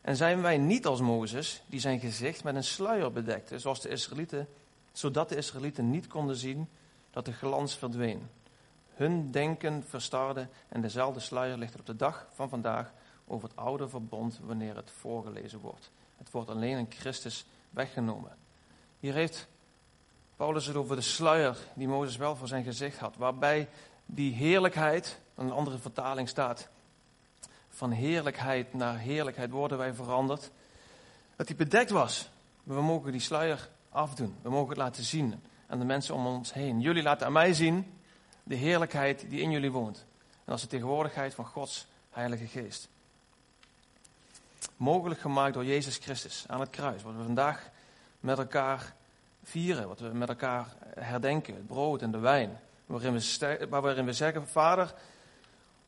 En 0.02 0.16
zijn 0.16 0.42
wij 0.42 0.58
niet 0.58 0.86
als 0.86 1.02
Mozes, 1.02 1.62
die 1.66 1.80
zijn 1.80 2.00
gezicht 2.00 2.44
met 2.44 2.56
een 2.56 2.64
sluier 2.64 3.12
bedekte, 3.12 3.60
zoals 3.60 3.82
de 3.82 3.90
Israëlieten, 3.90 4.48
zodat 4.92 5.30
de 5.30 5.36
Israëlieten 5.36 5.90
niet 5.90 6.08
konden 6.08 6.36
zien 6.36 6.68
dat 7.12 7.26
de 7.26 7.34
glans 7.34 7.76
verdween. 7.76 8.30
Hun 8.94 9.32
denken 9.32 9.84
verstarde 9.88 10.48
en 10.70 10.82
dezelfde 10.82 11.20
sluier 11.20 11.58
ligt 11.58 11.74
er 11.74 11.80
op 11.80 11.86
de 11.86 11.96
dag 11.96 12.28
van 12.34 12.50
vandaag 12.50 12.94
over 13.28 13.50
het 13.50 13.58
oude 13.58 13.90
verbond 13.90 14.40
wanneer 14.44 14.76
het 14.76 14.92
voorgelezen 14.92 15.60
wordt. 15.60 15.92
Het 16.18 16.32
wordt 16.32 16.50
alleen 16.50 16.78
in 16.78 16.88
Christus 16.90 17.46
weggenomen. 17.70 18.38
Hier 19.00 19.14
heeft 19.14 19.48
Paulus 20.40 20.66
het 20.66 20.76
over 20.76 20.96
de 20.96 21.02
sluier 21.02 21.58
die 21.74 21.88
Mozes 21.88 22.18
wel 22.18 22.36
voor 22.36 22.48
zijn 22.48 22.64
gezicht 22.64 22.98
had, 22.98 23.16
waarbij 23.18 23.70
die 24.06 24.34
heerlijkheid, 24.34 25.20
een 25.36 25.52
andere 25.52 25.78
vertaling 25.78 26.30
staat, 26.30 26.70
van 27.70 27.92
heerlijkheid 27.92 28.74
naar 28.74 28.98
heerlijkheid 28.98 29.50
worden 29.50 29.78
wij 29.78 29.94
veranderd, 29.94 30.52
dat 31.36 31.48
die 31.48 31.56
bedekt 31.56 31.90
was. 31.90 32.30
We 32.64 32.82
mogen 32.82 33.12
die 33.12 33.22
sluier 33.22 33.70
afdoen. 33.90 34.36
We 34.42 34.50
mogen 34.50 34.70
het 34.70 34.78
laten 34.78 35.04
zien 35.04 35.42
aan 35.68 35.80
de 35.80 35.86
mensen 35.86 36.16
om 36.16 36.26
ons 36.26 36.54
heen. 36.54 36.82
Jullie 36.82 37.04
laten 37.04 37.26
aan 37.26 37.34
mij 37.34 37.54
zien 37.54 38.00
de 38.44 38.56
heerlijkheid 38.56 39.26
die 39.30 39.42
in 39.42 39.52
jullie 39.52 39.72
woont. 39.72 39.98
En 40.32 40.46
dat 40.46 40.56
is 40.56 40.62
de 40.62 40.68
tegenwoordigheid 40.68 41.34
van 41.34 41.46
Gods 41.46 41.88
Heilige 42.10 42.48
Geest. 42.48 42.90
Mogelijk 44.78 45.20
gemaakt 45.20 45.54
door 45.54 45.66
Jezus 45.66 45.98
Christus 45.98 46.44
aan 46.48 46.60
het 46.60 46.70
kruis. 46.70 47.04
Wat 47.04 47.16
we 47.16 47.24
vandaag 47.24 47.70
met 48.20 48.38
elkaar 48.38 48.98
vieren. 49.44 49.88
Wat 49.88 50.00
we 50.00 50.08
met 50.08 50.30
elkaar 50.30 50.68
herdenken. 51.00 51.56
Het 51.56 51.68
brood 51.68 52.02
en 52.02 52.12
de 52.12 52.18
wijn. 52.18 52.60
Waarin 52.86 53.14
we, 53.14 53.68
waarin 53.70 54.06
we 54.06 54.14
zeggen, 54.14 54.48
Vader, 54.48 54.94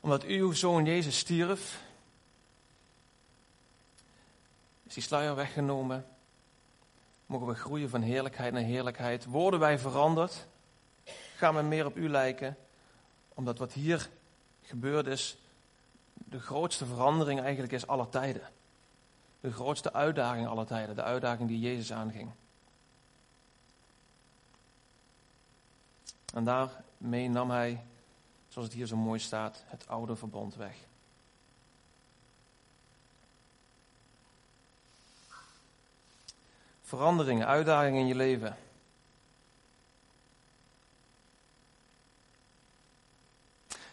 omdat 0.00 0.24
uw 0.24 0.52
zoon 0.52 0.84
Jezus 0.84 1.18
stierf, 1.18 1.82
is 4.82 4.94
die 4.94 5.02
sluier 5.02 5.34
weggenomen. 5.34 6.06
Mogen 7.26 7.46
we 7.46 7.54
groeien 7.54 7.88
van 7.88 8.02
heerlijkheid 8.02 8.52
naar 8.52 8.62
heerlijkheid. 8.62 9.24
Worden 9.24 9.60
wij 9.60 9.78
veranderd? 9.78 10.46
Gaan 11.36 11.54
we 11.54 11.62
meer 11.62 11.86
op 11.86 11.96
u 11.96 12.08
lijken? 12.08 12.56
Omdat 13.34 13.58
wat 13.58 13.72
hier 13.72 14.08
gebeurd 14.62 15.06
is, 15.06 15.36
de 16.14 16.40
grootste 16.40 16.86
verandering 16.86 17.40
eigenlijk 17.40 17.72
is 17.72 17.86
aller 17.86 18.08
tijden. 18.08 18.42
De 19.40 19.52
grootste 19.52 19.92
uitdaging 19.92 20.46
aller 20.46 20.66
tijden. 20.66 20.94
De 20.94 21.02
uitdaging 21.02 21.48
die 21.48 21.60
Jezus 21.60 21.92
aanging. 21.92 22.30
En 26.32 26.44
daarmee 26.44 27.28
nam 27.28 27.50
hij 27.50 27.84
zoals 28.48 28.68
het 28.68 28.76
hier 28.76 28.86
zo 28.86 28.96
mooi 28.96 29.18
staat, 29.18 29.64
het 29.66 29.88
oude 29.88 30.16
verbond 30.16 30.54
weg. 30.54 30.76
Veranderingen, 36.82 37.46
uitdagingen 37.46 38.00
in 38.00 38.06
je 38.06 38.14
leven. 38.14 38.56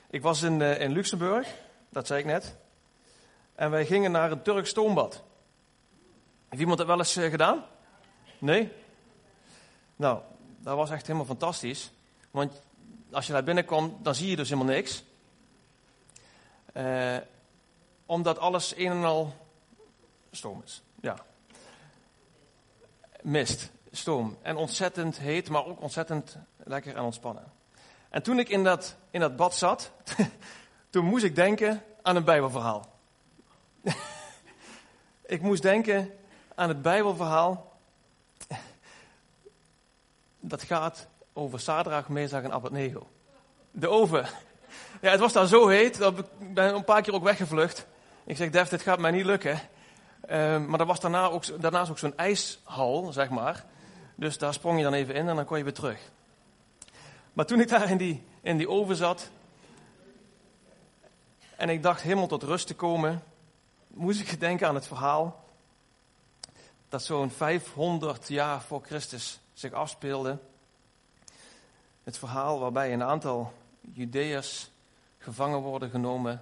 Ik 0.10 0.22
was 0.22 0.42
in, 0.42 0.60
uh, 0.60 0.82
in 0.82 0.92
Luxemburg, 0.92 1.56
dat 1.90 2.08
zei 2.08 2.20
ik 2.20 2.26
net. 2.26 2.56
En 3.56 3.72
wij 3.72 3.86
gingen 3.86 4.12
naar 4.12 4.32
een 4.32 4.42
Turks 4.42 4.70
stoombad. 4.70 5.24
Heeft 6.48 6.62
iemand 6.62 6.78
dat 6.78 6.88
wel 6.88 6.98
eens 6.98 7.18
uh, 7.18 7.30
gedaan? 7.30 7.66
Nee? 8.38 8.72
Nou, 9.96 10.22
dat 10.58 10.76
was 10.76 10.90
echt 10.90 11.08
helemaal 11.08 11.28
fantastisch. 11.28 11.92
Want 12.32 12.62
als 13.12 13.28
je 13.28 13.34
naar 13.34 13.44
binnen 13.44 13.66
komt, 13.66 14.04
dan 14.04 14.16
zie 14.16 14.30
je 14.30 14.36
dus 14.36 14.50
helemaal 14.50 14.74
niks. 14.74 15.04
Uh, 16.74 17.18
omdat 18.06 18.40
alles 18.40 18.76
een 18.76 18.92
en 18.92 19.04
al 19.04 19.34
stoom 20.32 20.62
is. 20.66 20.82
Ja. 21.02 21.16
Mist, 23.22 23.72
stoom. 23.92 24.38
En 24.42 24.56
ontzettend 24.56 25.18
heet, 25.18 25.50
maar 25.50 25.66
ook 25.66 25.82
ontzettend 25.82 26.38
lekker 26.58 26.96
en 26.96 27.04
ontspannen. 27.04 27.52
En 28.10 28.24
toen 28.24 28.40
ik 28.40 28.50
in 28.50 28.64
dat, 28.64 28.96
in 29.12 29.20
dat 29.20 29.36
bad 29.36 29.56
zat, 29.56 29.92
toen 30.90 31.06
moest 31.06 31.24
ik 31.24 31.36
denken 31.36 31.84
aan 32.02 32.16
een 32.16 32.24
Bijbelverhaal. 32.24 32.86
ik 35.26 35.42
moest 35.42 35.62
denken 35.62 36.12
aan 36.56 36.70
het 36.70 36.82
Bijbelverhaal. 36.82 37.78
Dat 40.40 40.64
gaat 40.64 41.08
over 41.40 41.60
Sadrach, 41.60 42.10
Mezach 42.10 42.44
en 42.44 42.52
Abednego. 42.52 43.08
De 43.72 43.90
oven. 43.90 44.26
Ja, 45.02 45.12
het 45.12 45.20
was 45.20 45.34
daar 45.34 45.48
zo 45.48 45.68
heet, 45.68 45.98
dat 45.98 46.20
ik 46.20 46.54
ben 46.54 46.76
een 46.76 46.84
paar 46.84 47.02
keer 47.02 47.14
ook 47.14 47.24
weggevlucht. 47.24 47.88
Ik 48.24 48.38
zeg, 48.38 48.50
Def, 48.50 48.70
dit 48.70 48.82
gaat 48.82 49.00
mij 49.00 49.12
niet 49.12 49.26
lukken. 49.26 49.60
Uh, 50.30 50.66
maar 50.66 50.80
er 50.80 50.86
was 50.86 51.00
daarna 51.00 51.30
ook, 51.30 51.62
daarnaast 51.62 51.92
ook 51.92 51.98
zo'n 52.00 52.18
ijshal, 52.18 53.12
zeg 53.12 53.30
maar. 53.30 53.66
Dus 54.16 54.38
daar 54.38 54.54
sprong 54.54 54.78
je 54.78 54.84
dan 54.84 54.94
even 54.94 55.16
in 55.16 55.30
en 55.30 55.36
dan 55.36 55.46
kon 55.46 55.58
je 55.58 55.64
weer 55.64 55.74
terug. 55.74 56.00
Maar 57.34 57.46
toen 57.46 57.60
ik 57.60 57.68
daar 57.68 57.90
in 57.90 57.98
die, 57.98 58.24
in 58.42 58.58
die 58.58 58.70
oven 58.70 58.96
zat 58.96 59.30
en 61.56 61.70
ik 61.70 61.84
dacht 61.84 62.02
helemaal 62.02 62.28
tot 62.28 62.44
rust 62.44 62.68
te 62.68 62.76
komen, 62.76 63.24
moest 63.88 64.20
ik 64.20 64.40
denken 64.40 64.68
aan 64.68 64.76
het 64.76 64.88
verhaal 64.88 65.44
dat 66.90 67.04
zo'n 67.04 67.32
500 67.32 68.28
jaar 68.28 68.62
voor 68.62 68.82
Christus 68.86 69.40
zich 69.54 69.72
afspeelde 69.72 70.38
het 72.10 72.18
verhaal 72.18 72.60
waarbij 72.60 72.94
een 72.94 73.04
aantal 73.04 73.54
Judeërs 73.82 74.72
gevangen 75.18 75.60
worden 75.60 75.90
genomen. 75.90 76.42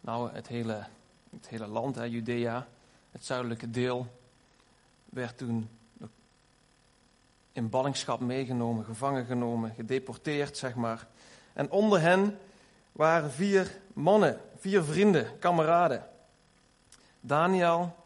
Nou, 0.00 0.32
het 0.32 0.48
hele, 0.48 0.86
het 1.30 1.48
hele 1.48 1.66
land, 1.66 1.94
hè, 1.94 2.04
Judea, 2.04 2.66
het 3.10 3.24
zuidelijke 3.24 3.70
deel, 3.70 4.06
werd 5.04 5.38
toen 5.38 5.68
in 7.52 7.68
ballingschap 7.68 8.20
meegenomen, 8.20 8.84
gevangen 8.84 9.24
genomen, 9.24 9.74
gedeporteerd, 9.74 10.56
zeg 10.56 10.74
maar. 10.74 11.06
En 11.52 11.70
onder 11.70 12.00
hen 12.00 12.38
waren 12.92 13.30
vier 13.30 13.78
mannen, 13.92 14.40
vier 14.56 14.82
vrienden, 14.82 15.38
kameraden. 15.38 16.08
Daniel, 17.20 17.96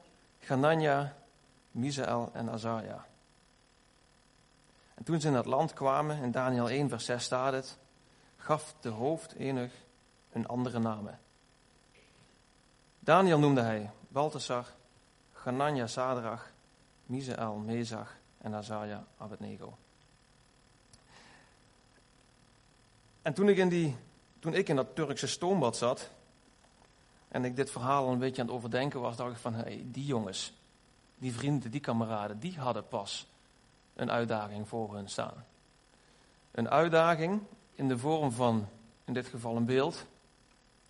Ganania, 0.41 1.17
Misael 1.71 2.31
en 2.33 2.51
Azaria. 2.51 3.07
En 4.97 5.05
toen 5.05 5.21
ze 5.21 5.29
in 5.29 5.35
het 5.35 5.47
land 5.47 5.73
kwamen, 5.73 6.23
in 6.23 6.31
Daniel 6.31 6.69
1 6.69 6.89
vers 6.89 7.05
6 7.05 7.25
staat 7.25 7.53
het, 7.53 7.79
gaf 8.37 8.75
de 8.81 8.89
hoofd 8.89 9.35
enig 9.35 9.73
hun 10.31 10.47
andere 10.47 10.79
namen. 10.79 11.19
Daniel 12.99 13.39
noemde 13.39 13.61
hij 13.61 13.91
Balthasar, 14.09 14.67
Ganania 15.33 15.87
Sadrach, 15.87 16.51
Misael 17.07 17.55
Mezach 17.55 18.17
en 18.39 18.55
Azaria 18.55 19.05
Abednego. 19.19 19.77
En 23.23 23.35
toen 23.35 23.49
ik, 23.49 23.57
in 23.57 23.69
die, 23.69 23.97
toen 24.39 24.55
ik 24.55 24.69
in 24.69 24.77
dat 24.77 24.95
Turkse 24.95 25.27
stoombad 25.27 25.77
zat 25.77 26.11
en 27.29 27.45
ik 27.45 27.57
dit 27.57 27.71
verhaal 27.71 28.09
een 28.09 28.19
beetje 28.19 28.41
aan 28.43 28.47
het 28.47 28.57
overdenken 28.57 29.01
was, 29.01 29.17
dacht 29.17 29.33
ik 29.33 29.39
van, 29.39 29.55
hey, 29.55 29.85
die 29.87 30.05
jongens, 30.05 30.53
die 31.19 31.35
vrienden, 31.35 31.71
die 31.71 31.81
kameraden, 31.81 32.39
die 32.39 32.59
hadden 32.59 32.89
pas 32.89 33.27
een 33.97 34.11
uitdaging 34.11 34.69
voor 34.69 34.95
hun 34.95 35.09
staan. 35.09 35.45
Een 36.51 36.71
uitdaging 36.71 37.41
in 37.75 37.89
de 37.89 37.99
vorm 37.99 38.33
van, 38.33 38.69
in 39.05 39.13
dit 39.13 39.27
geval 39.27 39.57
een 39.57 39.65
beeld. 39.65 40.07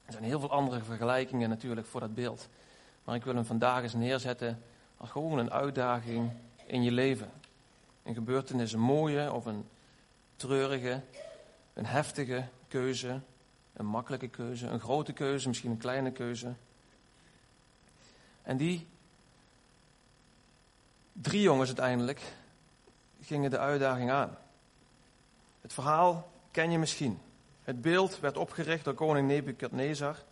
Er 0.04 0.12
zijn 0.12 0.25
heel 0.25 0.40
veel 0.40 0.50
andere 0.50 0.82
vergelijkingen 0.82 1.48
natuurlijk 1.48 1.86
voor 1.86 2.00
dat 2.00 2.14
beeld. 2.14 2.48
Maar 3.04 3.14
ik 3.14 3.25
wil 3.25 3.34
hem 3.34 3.44
vandaag 3.44 3.82
eens 3.82 3.94
neerzetten 3.94 4.62
als 4.96 5.10
gewoon 5.10 5.38
een 5.38 5.50
uitdaging 5.50 6.30
in 6.66 6.82
je 6.82 6.90
leven. 6.90 7.30
Een 8.02 8.14
gebeurtenis, 8.14 8.72
een 8.72 8.80
mooie 8.80 9.32
of 9.32 9.44
een 9.44 9.68
treurige, 10.36 11.00
een 11.75 11.86
heftige 11.86 12.44
keuze, 12.68 13.20
een 13.72 13.86
makkelijke 13.86 14.28
keuze, 14.28 14.66
een 14.66 14.80
grote 14.80 15.12
keuze, 15.12 15.48
misschien 15.48 15.70
een 15.70 15.76
kleine 15.76 16.10
keuze. 16.10 16.54
En 18.42 18.56
die 18.56 18.86
drie 21.12 21.40
jongens 21.40 21.68
uiteindelijk 21.68 22.20
gingen 23.26 23.50
de 23.50 23.59
uitdaging 23.59 24.11
aan. 24.11 24.38
Het 25.61 25.73
verhaal 25.73 26.30
ken 26.50 26.71
je 26.71 26.78
misschien. 26.78 27.21
Het 27.62 27.80
beeld 27.80 28.21
werd 28.21 28.37
opgericht 28.37 28.85
door 28.85 28.95
koning 28.95 29.28
Nebukadnezar. 29.28 30.23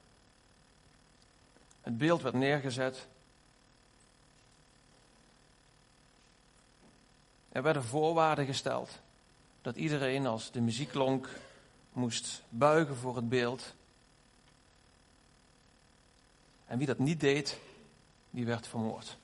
Het 1.81 1.99
beeld 1.99 2.23
werd 2.23 2.35
neergezet. 2.35 3.07
Er 7.49 7.63
werden 7.63 7.85
voorwaarden 7.85 8.47
gesteld 8.47 9.01
dat 9.63 9.77
iedereen 9.77 10.27
als 10.27 10.51
de 10.51 10.61
muziek 10.61 10.89
klonk 10.89 11.29
moest 11.93 12.43
buigen 12.49 12.97
voor 12.97 13.17
het 13.17 13.29
beeld. 13.29 13.75
En 16.67 16.79
wie 16.79 16.87
dat 16.87 16.99
niet 16.99 17.21
deed, 17.21 17.59
die 18.31 18.47
werd 18.47 18.67
vermoord. 18.67 19.17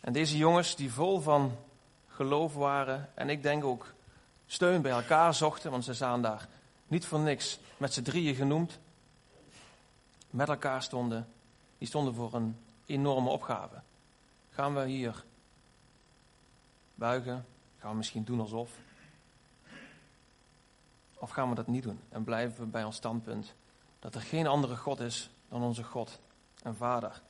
En 0.00 0.12
deze 0.12 0.36
jongens 0.36 0.76
die 0.76 0.92
vol 0.92 1.20
van 1.20 1.56
geloof 2.20 2.54
waren 2.54 3.08
en 3.14 3.30
ik 3.30 3.42
denk 3.42 3.64
ook 3.64 3.94
steun 4.46 4.82
bij 4.82 4.90
elkaar 4.90 5.34
zochten, 5.34 5.70
want 5.70 5.84
ze 5.84 5.94
staan 5.94 6.22
daar 6.22 6.48
niet 6.86 7.06
voor 7.06 7.18
niks 7.18 7.58
met 7.76 7.92
z'n 7.92 8.02
drieën 8.02 8.34
genoemd, 8.34 8.78
met 10.30 10.48
elkaar 10.48 10.82
stonden, 10.82 11.28
die 11.78 11.88
stonden 11.88 12.14
voor 12.14 12.34
een 12.34 12.56
enorme 12.86 13.30
opgave. 13.30 13.80
Gaan 14.50 14.74
we 14.74 14.86
hier 14.86 15.24
buigen? 16.94 17.46
Gaan 17.78 17.90
we 17.90 17.96
misschien 17.96 18.24
doen 18.24 18.40
alsof? 18.40 18.70
Of 21.14 21.30
gaan 21.30 21.48
we 21.48 21.54
dat 21.54 21.66
niet 21.66 21.82
doen 21.82 22.00
en 22.08 22.24
blijven 22.24 22.64
we 22.64 22.66
bij 22.66 22.84
ons 22.84 22.96
standpunt 22.96 23.54
dat 23.98 24.14
er 24.14 24.20
geen 24.20 24.46
andere 24.46 24.76
God 24.76 25.00
is 25.00 25.30
dan 25.48 25.62
onze 25.62 25.84
God 25.84 26.20
en 26.62 26.76
Vader 26.76 27.22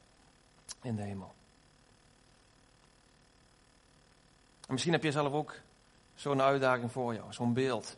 in 0.83 0.97
de 0.97 1.03
hemel? 1.03 1.35
En 4.71 4.77
misschien 4.77 4.95
heb 4.95 5.05
je 5.05 5.13
zelf 5.13 5.33
ook 5.33 5.61
zo'n 6.15 6.41
uitdaging 6.41 6.93
voor 6.93 7.15
jou, 7.15 7.33
zo'n 7.33 7.53
beeld, 7.53 7.97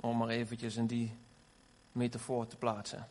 om 0.00 0.16
maar 0.16 0.28
eventjes 0.28 0.76
in 0.76 0.86
die 0.86 1.16
metafoor 1.92 2.46
te 2.46 2.56
plaatsen. 2.56 3.08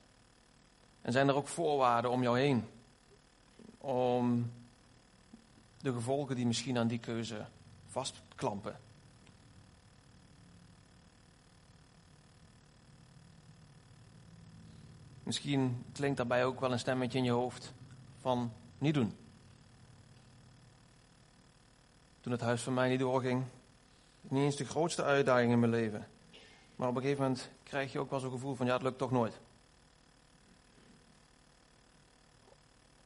En 1.02 1.12
zijn 1.12 1.28
er 1.28 1.36
ook 1.36 1.48
voorwaarden 1.48 2.12
om 2.12 2.22
jou 2.22 2.40
heen, 2.40 2.68
om 3.78 4.52
de 5.78 5.94
gevolgen 5.94 6.36
die 6.36 6.46
misschien 6.46 6.78
aan 6.78 6.88
die 6.88 7.00
keuze 7.00 7.46
vastklampen? 7.88 8.80
Misschien 15.24 15.86
klinkt 15.92 16.18
daarbij 16.18 16.46
ook 16.46 16.60
wel 16.60 16.72
een 16.72 16.80
stemmetje 16.80 17.18
in 17.18 17.24
je 17.24 17.32
hoofd 17.32 17.74
van 18.20 18.52
niet 18.78 18.94
doen. 18.94 19.23
Toen 22.24 22.32
het 22.32 22.42
huis 22.42 22.62
van 22.62 22.74
mij 22.74 22.90
niet 22.90 23.00
doorging, 23.00 23.46
niet 24.22 24.44
eens 24.44 24.56
de 24.56 24.66
grootste 24.66 25.04
uitdaging 25.04 25.52
in 25.52 25.60
mijn 25.60 25.72
leven. 25.72 26.08
Maar 26.76 26.88
op 26.88 26.96
een 26.96 27.02
gegeven 27.02 27.24
moment 27.24 27.50
krijg 27.64 27.92
je 27.92 28.00
ook 28.00 28.10
wel 28.10 28.20
zo'n 28.20 28.32
gevoel 28.32 28.56
van 28.56 28.66
ja, 28.66 28.74
het 28.74 28.82
lukt 28.82 28.98
toch 28.98 29.12
nooit. 29.12 29.40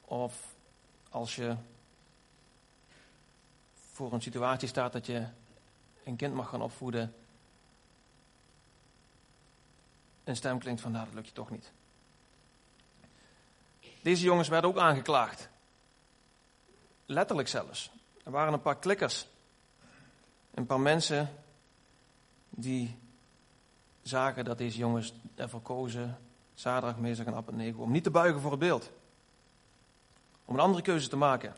Of 0.02 0.56
als 1.10 1.36
je 1.36 1.56
voor 3.92 4.14
een 4.14 4.22
situatie 4.22 4.68
staat 4.68 4.94
dat 4.94 5.06
je 5.06 5.28
een 6.04 6.16
kind 6.16 6.34
mag 6.34 6.50
gaan 6.50 6.62
opvoeden, 6.62 7.14
een 10.24 10.36
stem 10.36 10.60
klinkt 10.60 10.82
van 10.82 10.92
nou, 10.92 11.06
dat 11.06 11.14
lukt 11.14 11.28
je 11.28 11.34
toch 11.34 11.50
niet. 11.50 11.72
Deze 14.02 14.24
jongens 14.24 14.48
werden 14.48 14.70
ook 14.70 14.78
aangeklaagd. 14.78 15.50
Letterlijk 17.06 17.48
zelfs. 17.48 17.96
Er 18.28 18.34
waren 18.34 18.54
een 18.54 18.62
paar 18.62 18.78
klikkers. 18.78 19.28
Een 20.54 20.66
paar 20.66 20.80
mensen 20.80 21.30
die 22.50 22.98
zagen 24.02 24.46
dat 24.46 24.58
deze 24.58 24.78
jongens 24.78 25.14
ervoor 25.36 25.62
kozen, 25.62 26.18
Zaterdag, 26.54 26.98
Mezag 26.98 27.26
en 27.26 27.34
Abednego, 27.34 27.82
om 27.82 27.92
niet 27.92 28.04
te 28.04 28.12
buigen 28.12 28.42
voor 28.42 28.52
het 28.52 28.60
beeld. 28.60 28.92
Om 30.46 30.54
een 30.54 30.62
andere 30.62 30.84
keuze 30.84 31.10
te 31.10 31.16
maken. 31.16 31.56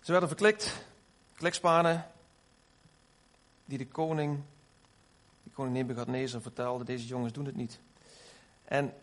Ze 0.00 0.10
werden 0.10 0.28
verklikt, 0.28 0.84
klikspanen, 1.34 2.06
die 3.64 3.78
de 3.78 3.86
koning, 3.86 4.40
die 5.42 5.52
koning 5.52 5.76
Nebuchadnezzar 5.76 6.40
vertelde, 6.40 6.84
deze 6.84 7.06
jongens 7.06 7.32
doen 7.32 7.46
het 7.46 7.56
niet. 7.56 7.80
En 8.64 8.94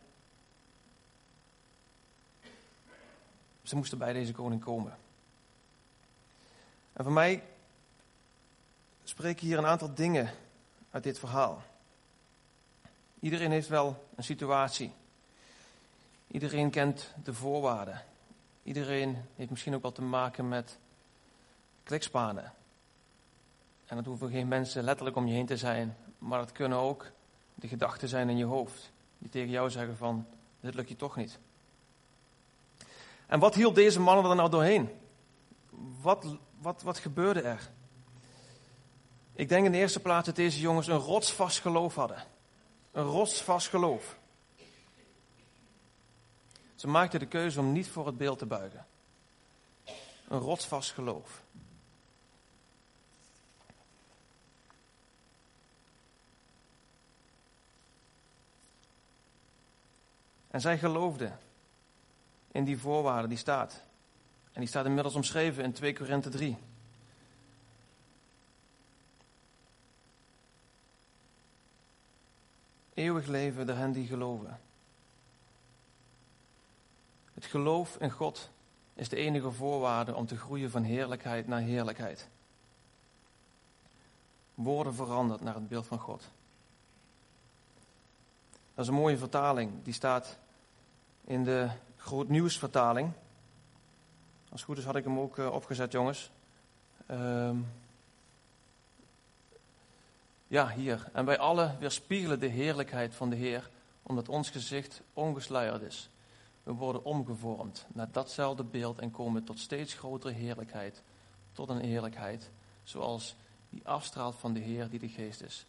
ze 3.64 3.76
moesten 3.76 3.98
bij 3.98 4.14
deze 4.14 4.34
koning 4.34 4.64
komen. 4.64 5.04
En 6.96 7.04
voor 7.04 7.14
mij 7.14 7.44
spreken 9.04 9.48
hier 9.48 9.58
een 9.58 9.66
aantal 9.66 9.94
dingen 9.94 10.30
uit 10.92 11.04
dit 11.04 11.20
verhaal. 11.20 11.62
Iedereen 13.20 13.52
heeft 13.52 13.68
wel 13.68 14.06
een 14.16 14.24
situatie. 14.24 14.94
Iedereen 16.28 16.70
kent 16.70 17.14
de 17.24 17.34
voorwaarden. 17.34 18.04
Iedereen 18.64 19.18
heeft 19.36 19.50
misschien 19.50 19.76
ook 19.76 19.82
wel 19.82 19.92
te 19.92 20.02
maken 20.02 20.48
met 20.48 20.78
klikspanen. 21.84 22.54
En 23.86 23.96
dat 23.96 24.06
hoeven 24.06 24.30
geen 24.30 24.48
mensen 24.48 24.84
letterlijk 24.84 25.18
om 25.18 25.28
je 25.28 25.34
heen 25.34 25.46
te 25.46 25.58
zijn, 25.58 25.98
maar 26.18 26.40
dat 26.40 26.52
kunnen 26.52 26.78
ook 26.78 27.12
de 27.56 27.68
gedachten 27.68 28.08
zijn 28.08 28.30
in 28.30 28.38
je 28.38 28.46
hoofd. 28.46 28.92
Die 29.18 29.30
tegen 29.30 29.50
jou 29.50 29.70
zeggen 29.70 29.98
van, 29.98 30.26
dit 30.60 30.74
lukt 30.74 30.90
je 30.90 30.96
toch 30.96 31.16
niet. 31.16 31.40
En 33.26 33.40
wat 33.40 33.56
hield 33.56 33.76
deze 33.76 34.00
mannen 34.00 34.30
er 34.30 34.36
nou 34.36 34.50
doorheen? 34.50 34.90
Wat, 36.02 36.38
wat, 36.66 36.82
wat 36.82 36.98
gebeurde 36.98 37.42
er? 37.42 37.70
Ik 39.34 39.50
denk 39.50 39.66
in 39.66 39.72
de 39.72 39.78
eerste 39.78 40.00
plaats 40.00 40.26
dat 40.26 40.36
deze 40.36 40.60
jongens 40.60 40.88
een 40.88 40.98
rotsvast 40.98 41.60
geloof 41.60 41.96
hadden. 41.96 42.24
Een 42.92 43.04
rotsvast 43.04 43.68
geloof. 43.68 44.18
Ze 46.76 46.88
maakten 46.88 47.20
de 47.20 47.26
keuze 47.26 47.60
om 47.60 47.72
niet 47.72 47.88
voor 47.88 48.06
het 48.06 48.18
beeld 48.18 48.38
te 48.38 48.46
buigen. 48.46 48.86
Een 50.28 50.40
rotsvast 50.40 50.92
geloof. 50.92 51.44
En 60.48 60.62
zij 60.62 60.78
geloofden 60.78 61.40
in 62.52 62.64
die 62.64 62.80
voorwaarden 62.80 63.30
die 63.30 63.38
staat. 63.38 63.82
En 64.56 64.62
die 64.62 64.70
staat 64.70 64.86
inmiddels 64.86 65.16
omschreven 65.16 65.64
in 65.64 65.74
2 65.74 65.94
Korinthe 65.94 66.30
3. 66.30 66.58
Eeuwig 72.94 73.26
leven 73.26 73.66
de 73.66 73.74
hen 73.74 73.92
die 73.92 74.08
geloven. 74.08 74.60
Het 77.34 77.46
geloof 77.46 77.98
in 78.00 78.12
God 78.12 78.50
is 78.94 79.10
de 79.10 79.16
enige 79.16 79.52
voorwaarde 79.52 80.16
om 80.16 80.26
te 80.26 80.38
groeien 80.38 80.72
van 80.72 80.84
heerlijkheid 80.84 81.48
naar 81.48 81.62
heerlijkheid. 81.62 82.28
Worden 84.54 84.94
veranderd 84.94 85.42
naar 85.42 85.56
het 85.56 85.68
beeld 85.68 85.88
van 85.88 86.00
God. 86.00 86.30
Dat 88.74 88.84
is 88.84 88.88
een 88.88 88.98
mooie 88.98 89.18
vertaling. 89.18 89.84
Die 89.84 89.94
staat 89.94 90.38
in 91.24 91.44
de 91.44 91.70
Groot 91.96 92.28
Nieuwsvertaling. 92.28 93.12
Als 94.56 94.64
het 94.64 94.74
goed 94.74 94.84
is 94.84 94.90
had 94.90 94.96
ik 94.96 95.04
hem 95.04 95.20
ook 95.20 95.38
uh, 95.38 95.52
opgezet, 95.52 95.92
jongens. 95.92 96.32
Um, 97.12 97.68
ja, 100.48 100.70
hier. 100.70 101.10
En 101.14 101.26
wij 101.26 101.38
allen 101.38 101.76
weerspiegelen 101.80 102.40
de 102.40 102.48
heerlijkheid 102.48 103.16
van 103.16 103.30
de 103.30 103.36
Heer, 103.36 103.70
omdat 104.04 104.30
ons 104.30 104.50
gezicht 104.50 105.02
ongesluierd 105.14 105.82
is. 105.82 106.10
We 106.64 106.72
worden 106.72 107.04
omgevormd 107.04 107.86
naar 107.94 108.12
datzelfde 108.12 108.64
beeld 108.64 109.00
en 109.00 109.12
komen 109.12 109.44
tot 109.44 109.60
steeds 109.60 109.94
grotere 109.94 110.34
heerlijkheid, 110.34 111.02
tot 111.52 111.70
een 111.70 111.82
heerlijkheid 111.82 112.50
zoals 112.84 113.36
die 113.70 113.88
afstraalt 113.88 114.36
van 114.36 114.54
de 114.54 114.60
Heer 114.60 114.90
die 114.90 115.00
de 115.00 115.10
Geest 115.10 115.42
is. 115.42 115.66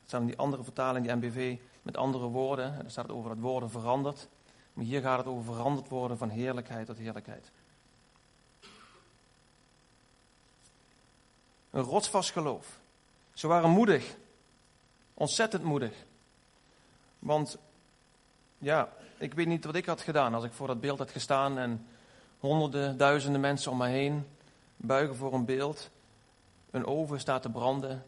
Het 0.00 0.08
staan 0.08 0.26
die 0.26 0.38
andere 0.38 0.64
vertaling, 0.64 1.06
die 1.06 1.14
MBV, 1.14 1.58
met 1.82 1.96
andere 1.96 2.26
woorden. 2.26 2.74
En 2.74 2.82
daar 2.82 2.90
staat 2.90 3.06
het 3.06 3.16
over 3.16 3.30
het 3.30 3.40
woorden 3.40 3.70
veranderd. 3.70 4.28
Maar 4.72 4.84
hier 4.84 5.00
gaat 5.00 5.18
het 5.18 5.26
over 5.26 5.54
veranderd 5.54 5.88
worden 5.88 6.18
van 6.18 6.28
heerlijkheid 6.28 6.86
tot 6.86 6.98
heerlijkheid. 6.98 7.50
Een 11.70 11.82
rotsvast 11.82 12.30
geloof. 12.30 12.80
Ze 13.34 13.46
waren 13.46 13.70
moedig. 13.70 14.16
Ontzettend 15.14 15.62
moedig. 15.62 16.04
Want, 17.18 17.58
ja, 18.58 18.92
ik 19.18 19.34
weet 19.34 19.46
niet 19.46 19.64
wat 19.64 19.74
ik 19.74 19.86
had 19.86 20.00
gedaan 20.00 20.34
als 20.34 20.44
ik 20.44 20.52
voor 20.52 20.66
dat 20.66 20.80
beeld 20.80 20.98
had 20.98 21.10
gestaan 21.10 21.58
en 21.58 21.86
honderden, 22.38 22.96
duizenden 22.96 23.40
mensen 23.40 23.70
om 23.70 23.78
me 23.78 23.86
heen 23.88 24.26
buigen 24.76 25.16
voor 25.16 25.32
een 25.32 25.44
beeld. 25.44 25.90
Een 26.70 26.86
oven 26.86 27.20
staat 27.20 27.42
te 27.42 27.50
branden. 27.50 28.06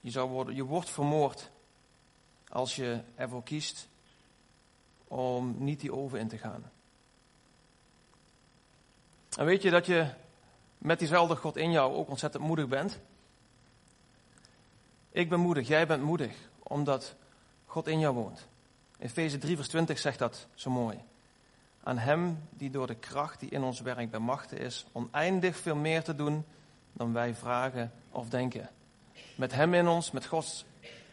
Je, 0.00 0.10
zou 0.10 0.30
worden, 0.30 0.54
je 0.54 0.64
wordt 0.64 0.90
vermoord 0.90 1.50
als 2.48 2.76
je 2.76 3.00
ervoor 3.14 3.42
kiest 3.42 3.88
om 5.08 5.54
niet 5.58 5.80
die 5.80 5.94
oven 5.94 6.18
in 6.18 6.28
te 6.28 6.38
gaan. 6.38 6.70
En 9.36 9.44
weet 9.44 9.62
je 9.62 9.70
dat 9.70 9.86
je 9.86 10.10
met 10.84 10.98
diezelfde 10.98 11.36
God 11.36 11.56
in 11.56 11.70
jou 11.70 11.94
ook 11.94 12.08
ontzettend 12.08 12.42
moedig 12.42 12.68
bent? 12.68 12.98
Ik 15.10 15.28
ben 15.28 15.40
moedig, 15.40 15.68
jij 15.68 15.86
bent 15.86 16.02
moedig, 16.02 16.36
omdat 16.62 17.14
God 17.66 17.86
in 17.86 17.98
jou 17.98 18.14
woont. 18.14 18.46
Efeze 18.98 19.38
3, 19.38 19.56
vers 19.56 19.68
20 19.68 19.98
zegt 19.98 20.18
dat 20.18 20.46
zo 20.54 20.70
mooi. 20.70 20.98
Aan 21.82 21.98
Hem 21.98 22.48
die 22.50 22.70
door 22.70 22.86
de 22.86 22.94
kracht 22.94 23.40
die 23.40 23.50
in 23.50 23.62
ons 23.62 23.80
werkt 23.80 24.10
bij 24.10 24.20
machten 24.20 24.58
is, 24.58 24.86
oneindig 24.92 25.56
veel 25.56 25.76
meer 25.76 26.02
te 26.02 26.14
doen 26.14 26.44
dan 26.92 27.12
wij 27.12 27.34
vragen 27.34 27.92
of 28.10 28.28
denken. 28.28 28.70
Met 29.36 29.52
Hem 29.52 29.74
in 29.74 29.88
ons, 29.88 30.10
met 30.10 30.26
Gods 30.26 30.64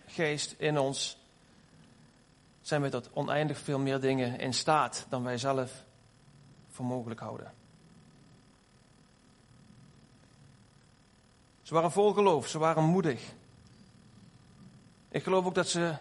geest 0.05 0.55
in 0.57 0.77
ons, 0.77 1.17
zijn 2.61 2.81
we 2.81 2.89
tot 2.89 3.09
oneindig 3.13 3.57
veel 3.57 3.79
meer 3.79 3.99
dingen 3.99 4.39
in 4.39 4.53
staat 4.53 5.05
dan 5.09 5.23
wij 5.23 5.37
zelf 5.37 5.83
voor 6.69 6.85
mogelijk 6.85 7.19
houden. 7.19 7.60
Ze 11.71 11.77
waren 11.77 11.91
vol 11.91 12.13
geloof, 12.13 12.47
ze 12.47 12.57
waren 12.59 12.83
moedig. 12.83 13.33
Ik 15.09 15.23
geloof 15.23 15.45
ook 15.45 15.55
dat 15.55 15.67
ze 15.67 15.95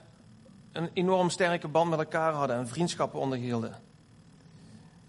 een 0.73 0.91
enorm 0.93 1.31
sterke 1.31 1.69
band 1.69 1.91
met 1.91 1.99
elkaar 1.99 2.33
hadden 2.33 2.57
en 2.57 2.69
vriendschappen 2.69 3.21
onderhielden. 3.21 3.83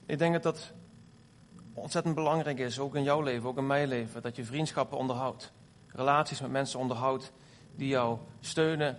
Ik 0.06 0.18
denk 0.18 0.34
dat 0.34 0.44
dat 0.44 0.72
ontzettend 1.74 2.16
belangrijk 2.16 2.60
is, 2.60 2.80
ook 2.80 2.96
in 2.96 3.04
jouw 3.04 3.22
leven, 3.22 3.50
ook 3.50 3.58
in 3.58 3.68
mijn 3.68 3.88
leven, 3.88 4.22
dat 4.22 4.36
je 4.36 4.46
vriendschappen 4.46 4.98
onderhoudt. 4.98 5.52
Relaties 5.88 6.42
met 6.42 6.52
mensen 6.52 6.80
onderhoudt 6.80 7.32
die 7.76 7.88
jou 7.88 8.18
steunen, 8.40 8.98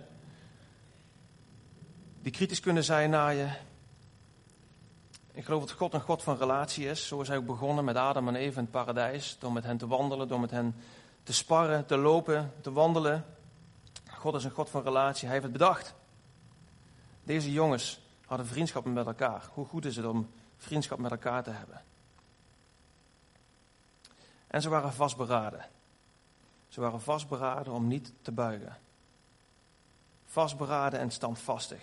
die 2.21 2.31
kritisch 2.31 2.59
kunnen 2.59 2.83
zijn 2.83 3.09
naar 3.09 3.33
je. 3.33 3.47
Ik 5.31 5.45
geloof 5.45 5.61
dat 5.61 5.71
God 5.71 5.93
een 5.93 6.01
God 6.01 6.23
van 6.23 6.37
relatie 6.37 6.85
is. 6.85 7.07
Zo 7.07 7.21
is 7.21 7.27
hij 7.27 7.37
ook 7.37 7.45
begonnen 7.45 7.85
met 7.85 7.95
Adam 7.95 8.27
en 8.27 8.35
Eva 8.35 8.57
in 8.57 8.63
het 8.63 8.71
paradijs. 8.71 9.37
Door 9.39 9.51
met 9.51 9.63
hen 9.63 9.77
te 9.77 9.87
wandelen, 9.87 10.27
door 10.27 10.39
met 10.39 10.51
hen 10.51 10.75
te 11.23 11.33
sparren, 11.33 11.85
te 11.85 11.97
lopen, 11.97 12.53
te 12.61 12.71
wandelen. 12.71 13.25
God 14.09 14.35
is 14.35 14.43
een 14.43 14.51
God 14.51 14.69
van 14.69 14.83
relatie. 14.83 15.23
Hij 15.23 15.31
heeft 15.31 15.43
het 15.43 15.53
bedacht. 15.57 15.93
Deze 17.23 17.51
jongens 17.51 18.01
hadden 18.25 18.47
vriendschap 18.47 18.85
met 18.85 19.05
elkaar. 19.05 19.49
Hoe 19.53 19.65
goed 19.65 19.85
is 19.85 19.95
het 19.95 20.05
om 20.05 20.31
vriendschap 20.57 20.97
met 20.97 21.11
elkaar 21.11 21.43
te 21.43 21.49
hebben? 21.49 21.81
En 24.47 24.61
ze 24.61 24.69
waren 24.69 24.93
vastberaden. 24.93 25.65
Ze 26.67 26.81
waren 26.81 27.01
vastberaden 27.01 27.73
om 27.73 27.87
niet 27.87 28.13
te 28.21 28.31
buigen. 28.31 28.77
Vastberaden 30.25 30.99
en 30.99 31.11
standvastig. 31.11 31.81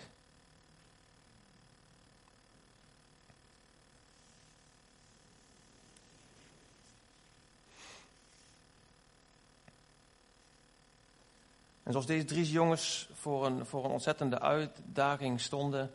En 11.91 11.97
zoals 11.97 12.11
deze 12.11 12.33
drie 12.33 12.51
jongens 12.51 13.09
voor 13.13 13.45
een, 13.45 13.65
voor 13.65 13.85
een 13.85 13.91
ontzettende 13.91 14.39
uitdaging 14.39 15.41
stonden, 15.41 15.93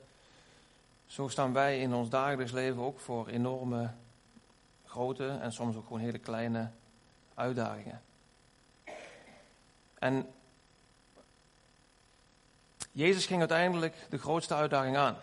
zo 1.07 1.29
staan 1.29 1.53
wij 1.53 1.81
in 1.81 1.95
ons 1.95 2.09
dagelijks 2.09 2.53
leven 2.53 2.83
ook 2.83 3.01
voor 3.01 3.29
enorme, 3.29 3.91
grote 4.85 5.29
en 5.29 5.53
soms 5.53 5.77
ook 5.77 5.87
gewoon 5.87 6.01
hele 6.01 6.19
kleine 6.19 6.71
uitdagingen. 7.35 8.03
En 9.99 10.27
Jezus 12.93 13.27
ging 13.27 13.39
uiteindelijk 13.41 14.07
de 14.11 14.19
grootste 14.19 14.55
uitdaging 14.55 14.97
aan. 14.97 15.17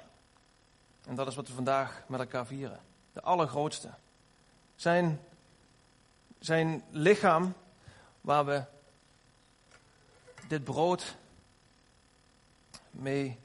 En 1.05 1.15
dat 1.15 1.27
is 1.27 1.35
wat 1.35 1.47
we 1.47 1.53
vandaag 1.53 2.03
met 2.07 2.19
elkaar 2.19 2.45
vieren. 2.45 2.79
De 3.11 3.21
allergrootste. 3.21 3.89
Zijn, 4.75 5.19
zijn 6.39 6.83
lichaam, 6.89 7.53
waar 8.21 8.45
we 8.45 8.63
dit 10.47 10.63
brood 10.63 11.15
mee 12.91 13.39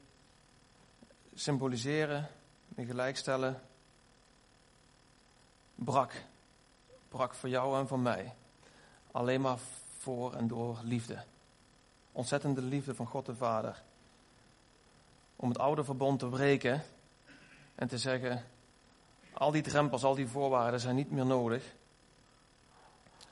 symboliseren, 1.34 2.28
mee 2.68 2.86
gelijkstellen, 2.86 3.62
brak. 5.74 6.12
Brak 7.08 7.34
voor 7.34 7.48
jou 7.48 7.78
en 7.78 7.88
voor 7.88 7.98
mij. 7.98 8.34
Alleen 9.10 9.40
maar 9.40 9.58
voor 9.98 10.34
en 10.34 10.48
door 10.48 10.78
liefde. 10.82 11.24
Ontzettende 12.12 12.62
liefde 12.62 12.94
van 12.94 13.06
God 13.06 13.26
de 13.26 13.36
Vader. 13.36 13.82
Om 15.36 15.48
het 15.48 15.58
oude 15.58 15.84
verbond 15.84 16.18
te 16.18 16.26
breken 16.26 16.82
en 17.74 17.88
te 17.88 17.98
zeggen: 17.98 18.44
al 19.32 19.50
die 19.50 19.62
drempels, 19.62 20.04
al 20.04 20.14
die 20.14 20.28
voorwaarden 20.28 20.80
zijn 20.80 20.94
niet 20.94 21.10
meer 21.10 21.26
nodig. 21.26 21.74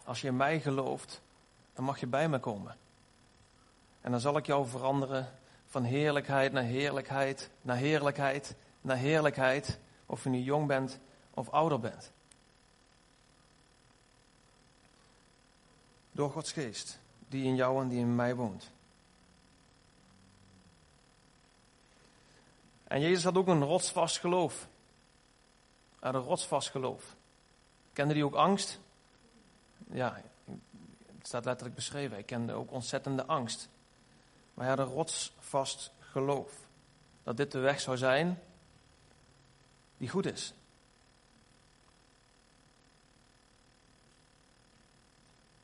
Als 0.04 0.20
je 0.20 0.28
in 0.28 0.36
mij 0.36 0.60
gelooft, 0.60 1.20
dan 1.74 1.84
mag 1.84 2.00
je 2.00 2.06
bij 2.06 2.28
me 2.28 2.38
komen. 2.38 2.76
En 4.06 4.12
dan 4.12 4.20
zal 4.20 4.36
ik 4.36 4.46
jou 4.46 4.66
veranderen 4.66 5.32
van 5.66 5.84
heerlijkheid 5.84 6.52
naar 6.52 6.62
heerlijkheid, 6.62 7.50
naar 7.62 7.76
heerlijkheid, 7.76 8.54
naar 8.80 8.96
heerlijkheid. 8.96 9.78
Of 10.06 10.24
je 10.24 10.30
nu 10.30 10.38
jong 10.38 10.66
bent 10.66 10.98
of 11.30 11.50
ouder 11.50 11.80
bent. 11.80 12.12
Door 16.12 16.30
Gods 16.30 16.52
geest, 16.52 16.98
die 17.28 17.44
in 17.44 17.54
jou 17.54 17.82
en 17.82 17.88
die 17.88 17.98
in 17.98 18.14
mij 18.14 18.34
woont. 18.34 18.70
En 22.84 23.00
Jezus 23.00 23.24
had 23.24 23.36
ook 23.36 23.48
een 23.48 23.64
rotsvast 23.64 24.18
geloof. 24.18 24.68
Hij 26.00 26.10
had 26.10 26.14
een 26.14 26.28
rotsvast 26.28 26.70
geloof. 26.70 27.16
Kende 27.92 28.14
hij 28.14 28.22
ook 28.22 28.34
angst? 28.34 28.80
Ja, 29.90 30.22
het 31.16 31.26
staat 31.26 31.44
letterlijk 31.44 31.76
beschreven. 31.76 32.12
Hij 32.12 32.22
kende 32.22 32.52
ook 32.52 32.72
ontzettende 32.72 33.24
angst. 33.24 33.68
Maar 34.56 34.66
hij 34.66 34.76
had 34.76 34.86
een 34.86 34.94
rotsvast 34.94 35.92
geloof. 35.98 36.52
Dat 37.22 37.36
dit 37.36 37.52
de 37.52 37.58
weg 37.58 37.80
zou 37.80 37.96
zijn 37.96 38.38
die 39.96 40.08
goed 40.08 40.26
is. 40.26 40.54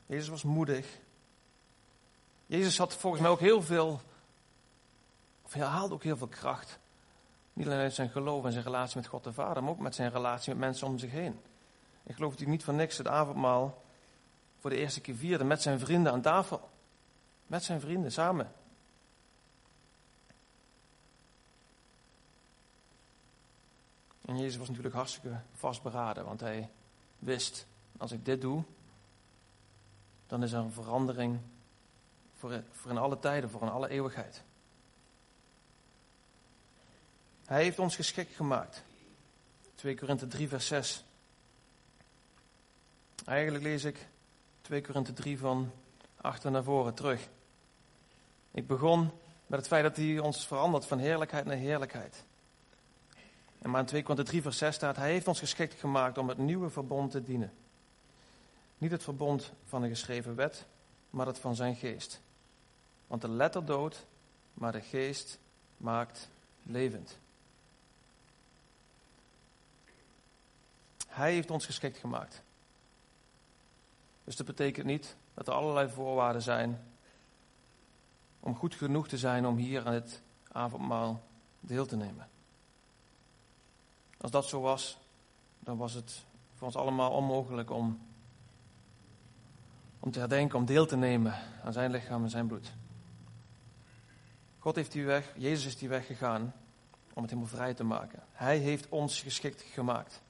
Jezus 0.05 0.27
was 0.27 0.43
moedig. 0.43 0.99
Jezus 2.45 2.77
had 2.77 2.95
volgens 2.95 3.21
mij 3.21 3.31
ook 3.31 3.39
heel 3.39 3.61
veel, 3.61 4.01
of 5.41 5.53
hij 5.53 5.65
haalde 5.65 5.93
ook 5.93 6.03
heel 6.03 6.17
veel 6.17 6.27
kracht. 6.27 6.79
Niet 7.53 7.65
alleen 7.65 7.79
uit 7.79 7.93
zijn 7.93 8.09
geloof 8.09 8.45
en 8.45 8.51
zijn 8.51 8.63
relatie 8.63 8.97
met 8.97 9.07
God 9.07 9.23
de 9.23 9.33
Vader, 9.33 9.63
maar 9.63 9.71
ook 9.71 9.79
met 9.79 9.95
zijn 9.95 10.11
relatie 10.11 10.49
met 10.49 10.59
mensen 10.59 10.87
om 10.87 10.97
zich 10.97 11.11
heen. 11.11 11.39
Ik 12.03 12.15
geloof 12.15 12.31
dat 12.31 12.39
hij 12.39 12.49
niet 12.49 12.63
van 12.63 12.75
niks 12.75 12.97
het 12.97 13.07
avondmaal 13.07 13.83
voor 14.59 14.69
de 14.69 14.75
eerste 14.75 15.01
keer 15.01 15.15
vierde 15.15 15.43
met 15.43 15.61
zijn 15.61 15.79
vrienden 15.79 16.11
aan 16.11 16.21
tafel. 16.21 16.69
Met 17.47 17.63
zijn 17.63 17.79
vrienden 17.79 18.11
samen. 18.11 18.51
En 24.25 24.37
Jezus 24.37 24.57
was 24.57 24.67
natuurlijk 24.67 24.95
hartstikke 24.95 25.39
vastberaden, 25.53 26.25
want 26.25 26.39
hij 26.39 26.69
wist, 27.19 27.67
als 27.97 28.11
ik 28.11 28.25
dit 28.25 28.41
doe, 28.41 28.63
dan 30.27 30.43
is 30.43 30.51
er 30.51 30.59
een 30.59 30.71
verandering 30.71 31.39
voor, 32.35 32.63
voor 32.71 32.91
in 32.91 32.97
alle 32.97 33.19
tijden, 33.19 33.49
voor 33.49 33.61
in 33.61 33.69
alle 33.69 33.89
eeuwigheid. 33.89 34.43
Hij 37.45 37.63
heeft 37.63 37.79
ons 37.79 37.95
geschikt 37.95 38.35
gemaakt. 38.35 38.83
2 39.75 39.97
Korinthe 39.97 40.27
3, 40.27 40.47
vers 40.47 40.67
6. 40.67 41.03
Eigenlijk 43.25 43.63
lees 43.63 43.83
ik 43.83 44.07
2 44.61 44.81
Korinthe 44.81 45.13
3 45.13 45.39
van 45.39 45.71
achter 46.15 46.51
naar 46.51 46.63
voren 46.63 46.93
terug. 46.93 47.29
Ik 48.51 48.67
begon 48.67 49.11
met 49.47 49.59
het 49.59 49.67
feit 49.67 49.83
dat 49.83 49.95
hij 49.95 50.19
ons 50.19 50.47
verandert 50.47 50.85
van 50.85 50.99
heerlijkheid 50.99 51.45
naar 51.45 51.55
heerlijkheid. 51.55 52.23
En 53.63 53.69
maar 53.69 53.79
in 53.79 53.85
2 53.85 54.01
Korinthe 54.01 54.23
3 54.29 54.41
vers 54.41 54.57
6 54.57 54.75
staat, 54.75 54.95
hij 54.95 55.11
heeft 55.11 55.27
ons 55.27 55.39
geschikt 55.39 55.79
gemaakt 55.79 56.17
om 56.17 56.29
het 56.29 56.37
nieuwe 56.37 56.69
verbond 56.69 57.11
te 57.11 57.23
dienen. 57.23 57.53
Niet 58.77 58.91
het 58.91 59.03
verbond 59.03 59.51
van 59.63 59.81
de 59.81 59.87
geschreven 59.87 60.35
wet, 60.35 60.65
maar 61.09 61.27
het 61.27 61.39
van 61.39 61.55
zijn 61.55 61.75
geest. 61.75 62.21
Want 63.07 63.21
de 63.21 63.29
letter 63.29 63.65
doodt, 63.65 64.05
maar 64.53 64.71
de 64.71 64.81
geest 64.81 65.39
maakt 65.77 66.29
levend. 66.63 67.17
Hij 71.07 71.33
heeft 71.33 71.51
ons 71.51 71.65
geschikt 71.65 71.97
gemaakt. 71.97 72.41
Dus 74.23 74.35
dat 74.35 74.45
betekent 74.45 74.85
niet 74.85 75.15
dat 75.33 75.47
er 75.47 75.53
allerlei 75.53 75.89
voorwaarden 75.89 76.41
zijn 76.41 76.81
om 78.39 78.55
goed 78.55 78.75
genoeg 78.75 79.07
te 79.07 79.17
zijn 79.17 79.45
om 79.45 79.57
hier 79.57 79.85
aan 79.85 79.93
het 79.93 80.21
avondmaal 80.51 81.23
deel 81.59 81.85
te 81.85 81.95
nemen. 81.95 82.31
Als 84.23 84.31
dat 84.31 84.45
zo 84.45 84.61
was, 84.61 84.97
dan 85.59 85.77
was 85.77 85.93
het 85.93 86.23
voor 86.53 86.67
ons 86.67 86.75
allemaal 86.75 87.11
onmogelijk 87.11 87.71
om, 87.71 87.99
om 89.99 90.11
te 90.11 90.19
herdenken, 90.19 90.57
om 90.57 90.65
deel 90.65 90.85
te 90.85 90.95
nemen 90.95 91.39
aan 91.63 91.73
zijn 91.73 91.91
lichaam 91.91 92.23
en 92.23 92.29
zijn 92.29 92.47
bloed. 92.47 92.73
God 94.59 94.75
heeft 94.75 94.91
die 94.91 95.05
weg, 95.05 95.33
Jezus 95.37 95.65
is 95.65 95.77
die 95.77 95.89
weg 95.89 96.05
gegaan 96.05 96.53
om 97.13 97.21
het 97.21 97.31
helemaal 97.31 97.55
vrij 97.55 97.73
te 97.73 97.83
maken. 97.83 98.23
Hij 98.31 98.57
heeft 98.57 98.89
ons 98.89 99.21
geschikt 99.21 99.61
gemaakt 99.61 100.21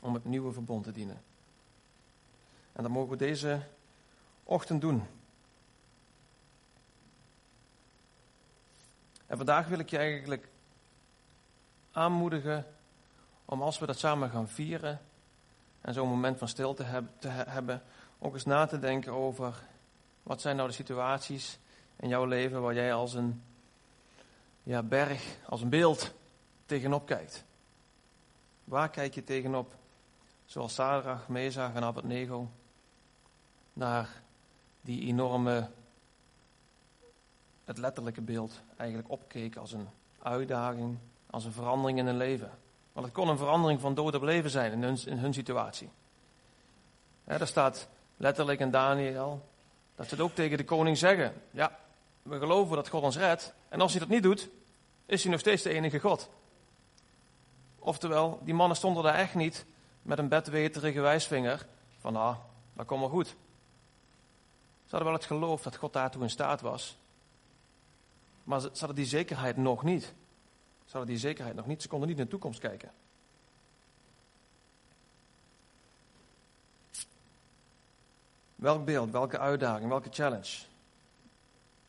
om 0.00 0.14
het 0.14 0.24
nieuwe 0.24 0.52
verbond 0.52 0.84
te 0.84 0.92
dienen. 0.92 1.22
En 2.72 2.82
dat 2.82 2.92
mogen 2.92 3.10
we 3.10 3.16
deze 3.16 3.62
ochtend 4.44 4.80
doen. 4.80 5.02
En 9.26 9.36
vandaag 9.36 9.68
wil 9.68 9.78
ik 9.78 9.90
je 9.90 9.98
eigenlijk 9.98 10.48
aanmoedigen 11.92 12.66
om 13.44 13.62
als 13.62 13.78
we 13.78 13.86
dat 13.86 13.98
samen 13.98 14.30
gaan 14.30 14.48
vieren 14.48 15.00
en 15.80 15.94
zo'n 15.94 16.08
moment 16.08 16.38
van 16.38 16.48
stilte 16.48 16.82
hebben, 16.82 17.12
te 17.18 17.28
hebben, 17.28 17.82
ook 18.18 18.34
eens 18.34 18.44
na 18.44 18.66
te 18.66 18.78
denken 18.78 19.12
over 19.12 19.62
wat 20.22 20.40
zijn 20.40 20.56
nou 20.56 20.68
de 20.68 20.74
situaties 20.74 21.58
in 21.96 22.08
jouw 22.08 22.24
leven 22.24 22.62
waar 22.62 22.74
jij 22.74 22.94
als 22.94 23.14
een 23.14 23.42
ja, 24.62 24.82
berg, 24.82 25.36
als 25.48 25.62
een 25.62 25.68
beeld 25.68 26.14
tegenop 26.66 27.06
kijkt. 27.06 27.44
Waar 28.64 28.90
kijk 28.90 29.14
je 29.14 29.24
tegenop? 29.24 29.74
Zoals 30.44 30.74
Sadrach, 30.74 31.28
Mezach 31.28 31.74
en 31.74 31.82
Abednego 31.82 32.50
naar 33.72 34.22
die 34.80 35.06
enorme, 35.06 35.70
het 37.64 37.78
letterlijke 37.78 38.20
beeld 38.20 38.60
eigenlijk 38.76 39.10
opkeek 39.10 39.56
als 39.56 39.72
een 39.72 39.88
uitdaging, 40.18 40.98
als 41.30 41.44
een 41.44 41.52
verandering 41.52 41.98
in 41.98 42.06
hun 42.06 42.16
leven. 42.16 42.50
Want 42.92 43.06
het 43.06 43.14
kon 43.14 43.28
een 43.28 43.38
verandering 43.38 43.80
van 43.80 43.94
dood 43.94 44.14
op 44.14 44.22
leven 44.22 44.50
zijn 44.50 44.84
in 44.84 45.18
hun, 45.18 45.34
situatie. 45.34 45.90
Ja, 47.26 47.38
daar 47.38 47.46
staat 47.46 47.88
letterlijk 48.16 48.60
in 48.60 48.70
Daniel 48.70 49.48
dat 49.94 50.08
ze 50.08 50.14
het 50.14 50.24
ook 50.24 50.34
tegen 50.34 50.56
de 50.56 50.64
koning 50.64 50.98
zeggen. 50.98 51.34
Ja, 51.50 51.78
we 52.22 52.38
geloven 52.38 52.76
dat 52.76 52.88
God 52.88 53.02
ons 53.02 53.16
redt. 53.16 53.54
En 53.68 53.80
als 53.80 53.90
hij 53.90 54.00
dat 54.00 54.08
niet 54.08 54.22
doet, 54.22 54.48
is 55.06 55.22
hij 55.22 55.30
nog 55.30 55.40
steeds 55.40 55.62
de 55.62 55.70
enige 55.70 55.98
God. 56.00 56.30
Oftewel, 57.78 58.40
die 58.42 58.54
mannen 58.54 58.76
stonden 58.76 59.02
daar 59.02 59.14
echt 59.14 59.34
niet 59.34 59.66
met 60.02 60.18
een 60.18 60.28
bedweterige 60.28 61.00
wijsvinger 61.00 61.66
van 61.98 62.16
ah, 62.16 62.36
dat 62.72 62.86
komt 62.86 63.00
wel 63.00 63.08
goed. 63.08 63.26
Ze 64.88 64.94
hadden 64.96 65.08
wel 65.08 65.18
het 65.18 65.26
geloof 65.26 65.62
dat 65.62 65.76
God 65.76 65.92
daartoe 65.92 66.22
in 66.22 66.30
staat 66.30 66.60
was. 66.60 66.98
Maar 68.44 68.60
ze, 68.60 68.70
hadden 68.78 68.94
die 68.94 69.06
zekerheid 69.06 69.56
nog 69.56 69.82
niet. 69.82 70.14
Ze 70.88 70.96
hadden 70.96 71.14
die 71.14 71.22
zekerheid 71.22 71.54
nog 71.54 71.66
niet. 71.66 71.82
Ze 71.82 71.88
konden 71.88 72.08
niet 72.08 72.18
in 72.18 72.24
de 72.24 72.30
toekomst 72.30 72.60
kijken. 72.60 72.90
Welk 78.54 78.84
beeld, 78.84 79.10
welke 79.10 79.38
uitdaging, 79.38 79.88
welke 79.88 80.08
challenge, 80.12 80.64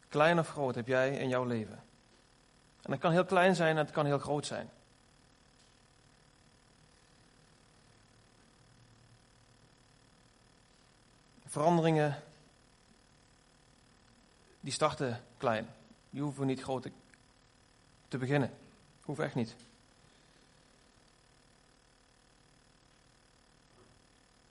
klein 0.09 0.39
of 0.39 0.49
groot, 0.49 0.75
heb 0.75 0.87
jij 0.87 1.17
in 1.17 1.29
jouw 1.29 1.43
leven? 1.43 1.83
En 2.81 2.91
dat 2.91 2.99
kan 2.99 3.11
heel 3.11 3.25
klein 3.25 3.55
zijn 3.55 3.77
en 3.77 3.85
het 3.85 3.91
kan 3.91 4.05
heel 4.05 4.19
groot 4.19 4.45
zijn. 4.45 4.69
Veranderingen 11.45 12.23
die 14.59 14.73
starten 14.73 15.23
klein. 15.37 15.67
Die 16.09 16.21
hoeven 16.21 16.47
niet 16.47 16.61
groot 16.61 16.89
te 18.07 18.17
beginnen. 18.17 18.53
Hoeft 19.09 19.21
echt 19.21 19.35
niet. 19.35 19.55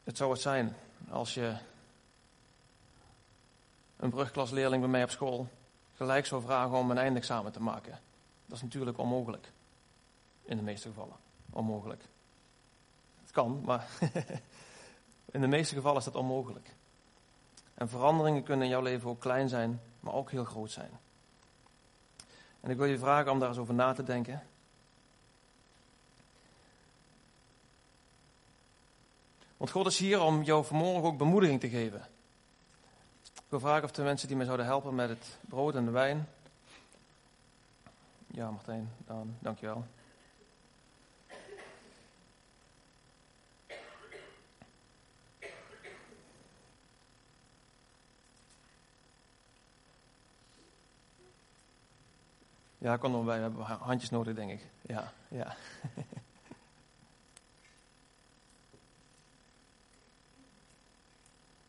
Het 0.04 0.16
zou 0.16 0.30
het 0.30 0.40
zijn 0.40 0.76
als 1.10 1.34
je 1.34 1.56
een 3.96 4.10
brugklasleerling 4.10 4.82
bij 4.82 4.90
mij 4.90 5.02
op 5.02 5.10
school 5.10 5.48
gelijk 5.96 6.26
zou 6.26 6.42
vragen 6.42 6.76
om 6.76 6.90
een 6.90 6.98
eindexamen 6.98 7.52
te 7.52 7.62
maken. 7.62 8.00
Dat 8.46 8.56
is 8.56 8.62
natuurlijk 8.62 8.98
onmogelijk. 8.98 9.52
In 10.42 10.56
de 10.56 10.62
meeste 10.62 10.88
gevallen. 10.88 11.16
Onmogelijk. 11.50 12.02
Het 13.20 13.30
kan, 13.30 13.60
maar 13.64 13.88
in 15.34 15.40
de 15.40 15.46
meeste 15.46 15.74
gevallen 15.74 15.98
is 15.98 16.04
dat 16.04 16.14
onmogelijk. 16.14 16.74
En 17.74 17.88
veranderingen 17.88 18.42
kunnen 18.42 18.64
in 18.64 18.70
jouw 18.70 18.82
leven 18.82 19.10
ook 19.10 19.20
klein 19.20 19.48
zijn, 19.48 19.80
maar 20.00 20.14
ook 20.14 20.30
heel 20.30 20.44
groot 20.44 20.70
zijn. 20.70 20.90
En 22.60 22.70
ik 22.70 22.76
wil 22.76 22.86
je 22.86 22.98
vragen 22.98 23.32
om 23.32 23.38
daar 23.38 23.48
eens 23.48 23.58
over 23.58 23.74
na 23.74 23.92
te 23.92 24.02
denken. 24.02 24.42
Want 29.56 29.70
God 29.70 29.86
is 29.86 29.98
hier 29.98 30.20
om 30.20 30.42
jou 30.42 30.64
vanmorgen 30.64 31.08
ook 31.08 31.18
bemoediging 31.18 31.60
te 31.60 31.68
geven. 31.68 32.00
Ik 33.22 33.54
wil 33.54 33.60
vragen 33.60 33.84
of 33.84 33.90
de 33.90 34.02
mensen 34.02 34.28
die 34.28 34.36
mij 34.36 34.46
zouden 34.46 34.66
helpen 34.66 34.94
met 34.94 35.08
het 35.08 35.38
brood 35.40 35.74
en 35.74 35.84
de 35.84 35.90
wijn. 35.90 36.28
Ja, 38.26 38.50
Martijn, 38.50 38.90
dan, 39.06 39.34
dankjewel. 39.38 39.84
Ja, 52.78 52.96
kom 52.96 53.10
nog 53.10 53.24
bij. 53.24 53.36
We 53.36 53.42
hebben 53.42 53.64
handjes 53.64 54.10
nodig, 54.10 54.34
denk 54.34 54.50
ik. 54.50 54.66
Ja, 54.80 55.12
ja. 55.28 55.56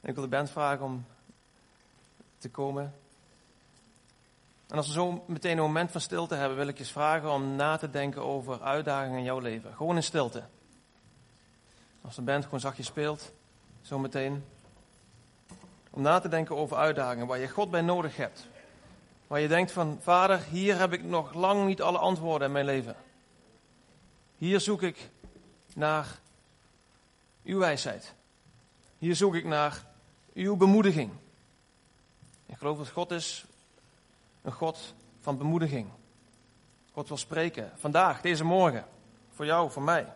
ik 0.10 0.14
wil 0.14 0.24
de 0.24 0.30
band 0.30 0.50
vragen 0.50 0.86
om 0.86 1.06
te 2.38 2.50
komen. 2.50 2.94
En 4.68 4.78
als 4.78 4.88
we 4.88 4.94
zo 4.94 5.24
meteen 5.28 5.58
een 5.58 5.64
moment 5.64 5.92
van 5.92 6.02
stilte 6.02 6.36
hebben, 6.36 6.58
wil 6.58 6.68
ik 6.68 6.78
je 6.78 6.86
vragen 6.86 7.32
om 7.32 7.56
na 7.56 7.78
te 7.78 7.90
denken 7.90 8.24
over 8.24 8.62
uitdagingen 8.62 9.18
in 9.18 9.24
jouw 9.24 9.40
leven. 9.40 9.74
Gewoon 9.76 9.96
in 9.96 10.04
stilte. 10.04 10.44
Als 12.02 12.16
de 12.16 12.22
band 12.22 12.44
gewoon 12.44 12.60
zachtjes 12.60 12.86
speelt, 12.86 13.32
zo 13.82 14.00
meteen. 14.00 14.44
Om 15.90 16.02
na 16.02 16.20
te 16.20 16.28
denken 16.28 16.58
over 16.58 16.78
uitdagingen 16.78 17.28
waar 17.28 17.40
je 17.40 17.50
God 17.50 17.72
bij 17.72 17.82
nodig 17.82 18.16
hebt. 18.16 18.48
Waar 19.30 19.40
je 19.40 19.48
denkt 19.48 19.72
van, 19.72 19.98
vader, 20.02 20.44
hier 20.44 20.80
heb 20.80 20.94
ik 20.94 21.04
nog 21.04 21.34
lang 21.34 21.66
niet 21.66 21.82
alle 21.82 21.98
antwoorden 21.98 22.48
in 22.48 22.54
mijn 22.54 22.66
leven. 22.66 22.96
Hier 24.38 24.60
zoek 24.60 24.82
ik 24.82 25.10
naar 25.74 26.20
uw 27.44 27.60
wijsheid. 27.60 28.14
Hier 28.98 29.16
zoek 29.16 29.36
ik 29.36 29.46
naar 29.46 29.86
uw 30.34 30.56
bemoediging. 30.56 31.12
Ik 32.46 32.58
geloof 32.58 32.78
dat 32.78 32.90
God 32.90 33.12
is 33.12 33.46
een 34.42 34.52
God 34.52 34.94
van 35.20 35.38
bemoediging. 35.38 35.88
God 36.92 37.08
wil 37.08 37.18
spreken. 37.18 37.72
Vandaag, 37.76 38.22
deze 38.22 38.44
morgen. 38.44 38.86
Voor 39.34 39.46
jou, 39.46 39.72
voor 39.72 39.84
mij. 39.84 40.14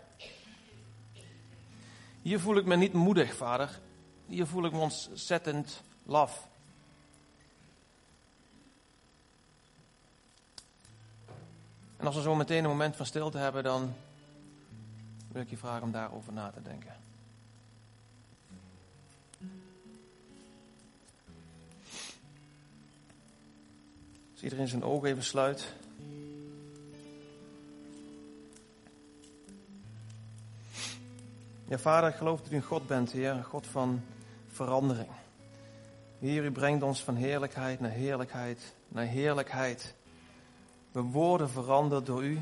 Hier 2.21 2.39
voel 2.39 2.57
ik 2.57 2.65
me 2.65 2.75
niet 2.75 2.93
moedig, 2.93 3.35
vader. 3.35 3.79
Hier 4.25 4.47
voel 4.47 4.65
ik 4.65 4.71
me 4.71 4.79
ontzettend 4.79 5.81
laf. 6.03 6.47
En 12.03 12.09
als 12.09 12.17
we 12.17 12.23
zo 12.23 12.35
meteen 12.35 12.63
een 12.63 12.69
moment 12.69 12.95
van 12.95 13.05
stilte 13.05 13.37
hebben, 13.37 13.63
dan 13.63 13.93
wil 15.31 15.41
ik 15.41 15.49
je 15.49 15.57
vragen 15.57 15.83
om 15.83 15.91
daarover 15.91 16.33
na 16.33 16.49
te 16.49 16.61
denken. 16.61 16.95
Als 24.31 24.41
iedereen 24.41 24.67
zijn 24.67 24.83
ogen 24.83 25.09
even 25.09 25.23
sluit. 25.23 25.73
Ja, 31.67 31.77
vader, 31.77 32.09
ik 32.09 32.15
geloof 32.15 32.41
dat 32.41 32.51
u 32.51 32.55
een 32.55 32.61
God 32.61 32.87
bent, 32.87 33.11
Heer, 33.11 33.31
een 33.31 33.43
God 33.43 33.67
van 33.67 34.01
verandering. 34.47 35.11
Heer, 36.19 36.43
u 36.43 36.51
brengt 36.51 36.83
ons 36.83 37.03
van 37.03 37.15
heerlijkheid 37.15 37.79
naar 37.79 37.91
heerlijkheid 37.91 38.73
naar 38.87 39.05
heerlijkheid. 39.05 39.93
We 40.93 41.01
worden 41.01 41.49
veranderd 41.49 42.05
door 42.05 42.23
u, 42.23 42.39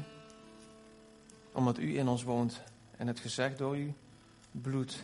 omdat 1.51 1.77
u 1.77 1.97
in 1.97 2.07
ons 2.07 2.23
woont 2.23 2.63
en 2.97 3.07
het 3.07 3.19
gezegd 3.19 3.57
door 3.57 3.77
u, 3.77 3.93
bloed. 4.51 5.03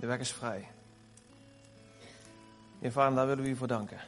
De 0.00 0.06
weg 0.06 0.18
is 0.18 0.32
vrij. 0.32 0.68
Heer 2.78 2.92
Vader, 2.92 3.14
daar 3.16 3.26
willen 3.26 3.44
we 3.44 3.50
u 3.50 3.56
voor 3.56 3.66
danken. 3.66 4.00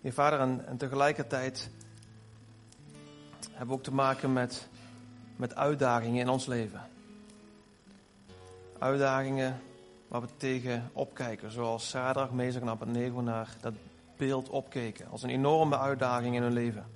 Heer 0.00 0.12
Vader, 0.12 0.40
en, 0.40 0.66
en 0.66 0.76
tegelijkertijd 0.76 1.70
hebben 3.50 3.68
we 3.68 3.72
ook 3.72 3.82
te 3.82 3.94
maken 3.94 4.32
met, 4.32 4.68
met 5.36 5.54
uitdagingen 5.54 6.20
in 6.20 6.28
ons 6.28 6.46
leven. 6.46 6.88
Uitdagingen 8.78 9.60
waar 10.08 10.20
we 10.20 10.28
tegen 10.36 10.90
opkijken, 10.92 11.52
zoals 11.52 11.88
Sadrach, 11.88 12.32
Mezach 12.32 12.62
en 12.62 12.68
Abednego 12.68 13.20
naar 13.20 13.56
dat 13.60 13.74
beeld 14.16 14.48
opkeken, 14.48 15.08
als 15.10 15.22
een 15.22 15.30
enorme 15.30 15.78
uitdaging 15.78 16.34
in 16.34 16.42
hun 16.42 16.52
leven. 16.52 16.86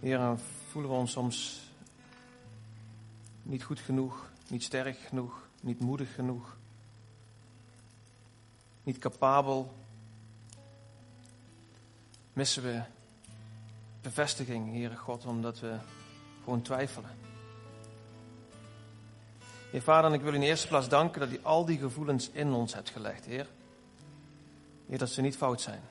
Heer, 0.00 0.38
voelen 0.70 0.90
we 0.90 0.96
ons 0.96 1.12
soms 1.12 1.60
niet 3.42 3.62
goed 3.62 3.80
genoeg, 3.80 4.30
niet 4.48 4.62
sterk 4.62 4.98
genoeg, 4.98 5.48
niet 5.60 5.80
moedig 5.80 6.14
genoeg, 6.14 6.56
niet 8.82 8.98
capabel. 8.98 9.72
Missen 12.32 12.62
we 12.62 12.82
bevestiging, 14.00 14.72
Heere 14.72 14.96
God, 14.96 15.26
omdat 15.26 15.60
we 15.60 15.78
gewoon 16.42 16.62
twijfelen. 16.62 17.27
Heer 19.70 19.82
Vader, 19.82 20.12
ik 20.12 20.20
wil 20.20 20.32
u 20.32 20.34
in 20.34 20.40
de 20.40 20.46
eerste 20.46 20.68
plaats 20.68 20.88
danken 20.88 21.20
dat 21.20 21.30
u 21.30 21.38
al 21.42 21.64
die 21.64 21.78
gevoelens 21.78 22.30
in 22.30 22.52
ons 22.52 22.74
hebt 22.74 22.90
gelegd, 22.90 23.24
Heer. 23.24 23.46
Heer, 24.86 24.98
dat 24.98 25.08
ze 25.08 25.20
niet 25.20 25.36
fout 25.36 25.60
zijn. 25.60 25.82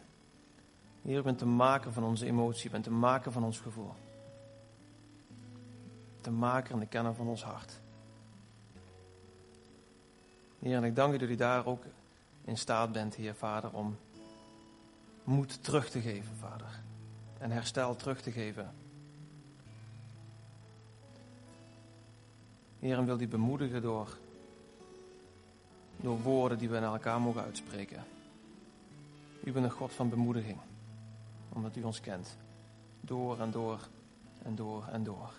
Heer, 1.02 1.18
u 1.18 1.22
bent 1.22 1.40
de 1.40 1.46
maker 1.46 1.94
van 1.94 2.04
onze 2.04 2.26
emotie, 2.26 2.68
u 2.68 2.72
bent 2.72 2.84
de 2.84 2.90
maker 2.90 3.32
van 3.32 3.44
ons 3.44 3.60
gevoel. 3.60 3.94
De 6.22 6.32
maker 6.32 6.74
en 6.74 6.80
de 6.80 6.86
kenner 6.88 7.14
van 7.14 7.28
ons 7.28 7.44
hart. 7.44 7.80
Heer, 10.60 10.76
en 10.76 10.84
ik 10.84 10.96
dank 10.96 11.14
u 11.14 11.18
dat 11.18 11.30
u 11.30 11.36
daar 11.36 11.66
ook 11.66 11.84
in 12.44 12.58
staat 12.58 12.92
bent, 12.92 13.16
Heer 13.16 13.36
Vader, 13.36 13.72
om 13.72 13.98
moed 15.24 15.64
terug 15.64 15.90
te 15.90 16.02
geven, 16.02 16.36
Vader. 16.36 16.80
En 17.38 17.52
herstel 17.52 17.96
terug 17.96 18.22
te 18.22 18.32
geven 18.32 18.74
Heer, 22.80 22.98
en 22.98 23.06
wil 23.06 23.18
die 23.18 23.28
bemoedigen 23.28 23.82
door, 23.82 24.18
door 25.98 26.22
woorden 26.22 26.58
die 26.58 26.70
we 26.70 26.80
naar 26.80 26.94
elkaar 26.94 27.22
mogen 27.22 27.44
uitspreken. 27.44 28.04
U 29.44 29.52
bent 29.52 29.66
een 29.66 29.72
God 29.72 29.94
van 29.94 30.10
bemoediging, 30.10 30.58
omdat 31.50 31.76
u 31.76 31.84
ons 31.84 32.02
kent. 32.02 32.38
Door 33.02 33.40
en 33.40 33.52
door 33.52 33.80
en 34.44 34.56
door 34.56 34.84
en 34.92 35.04
door. 35.04 35.32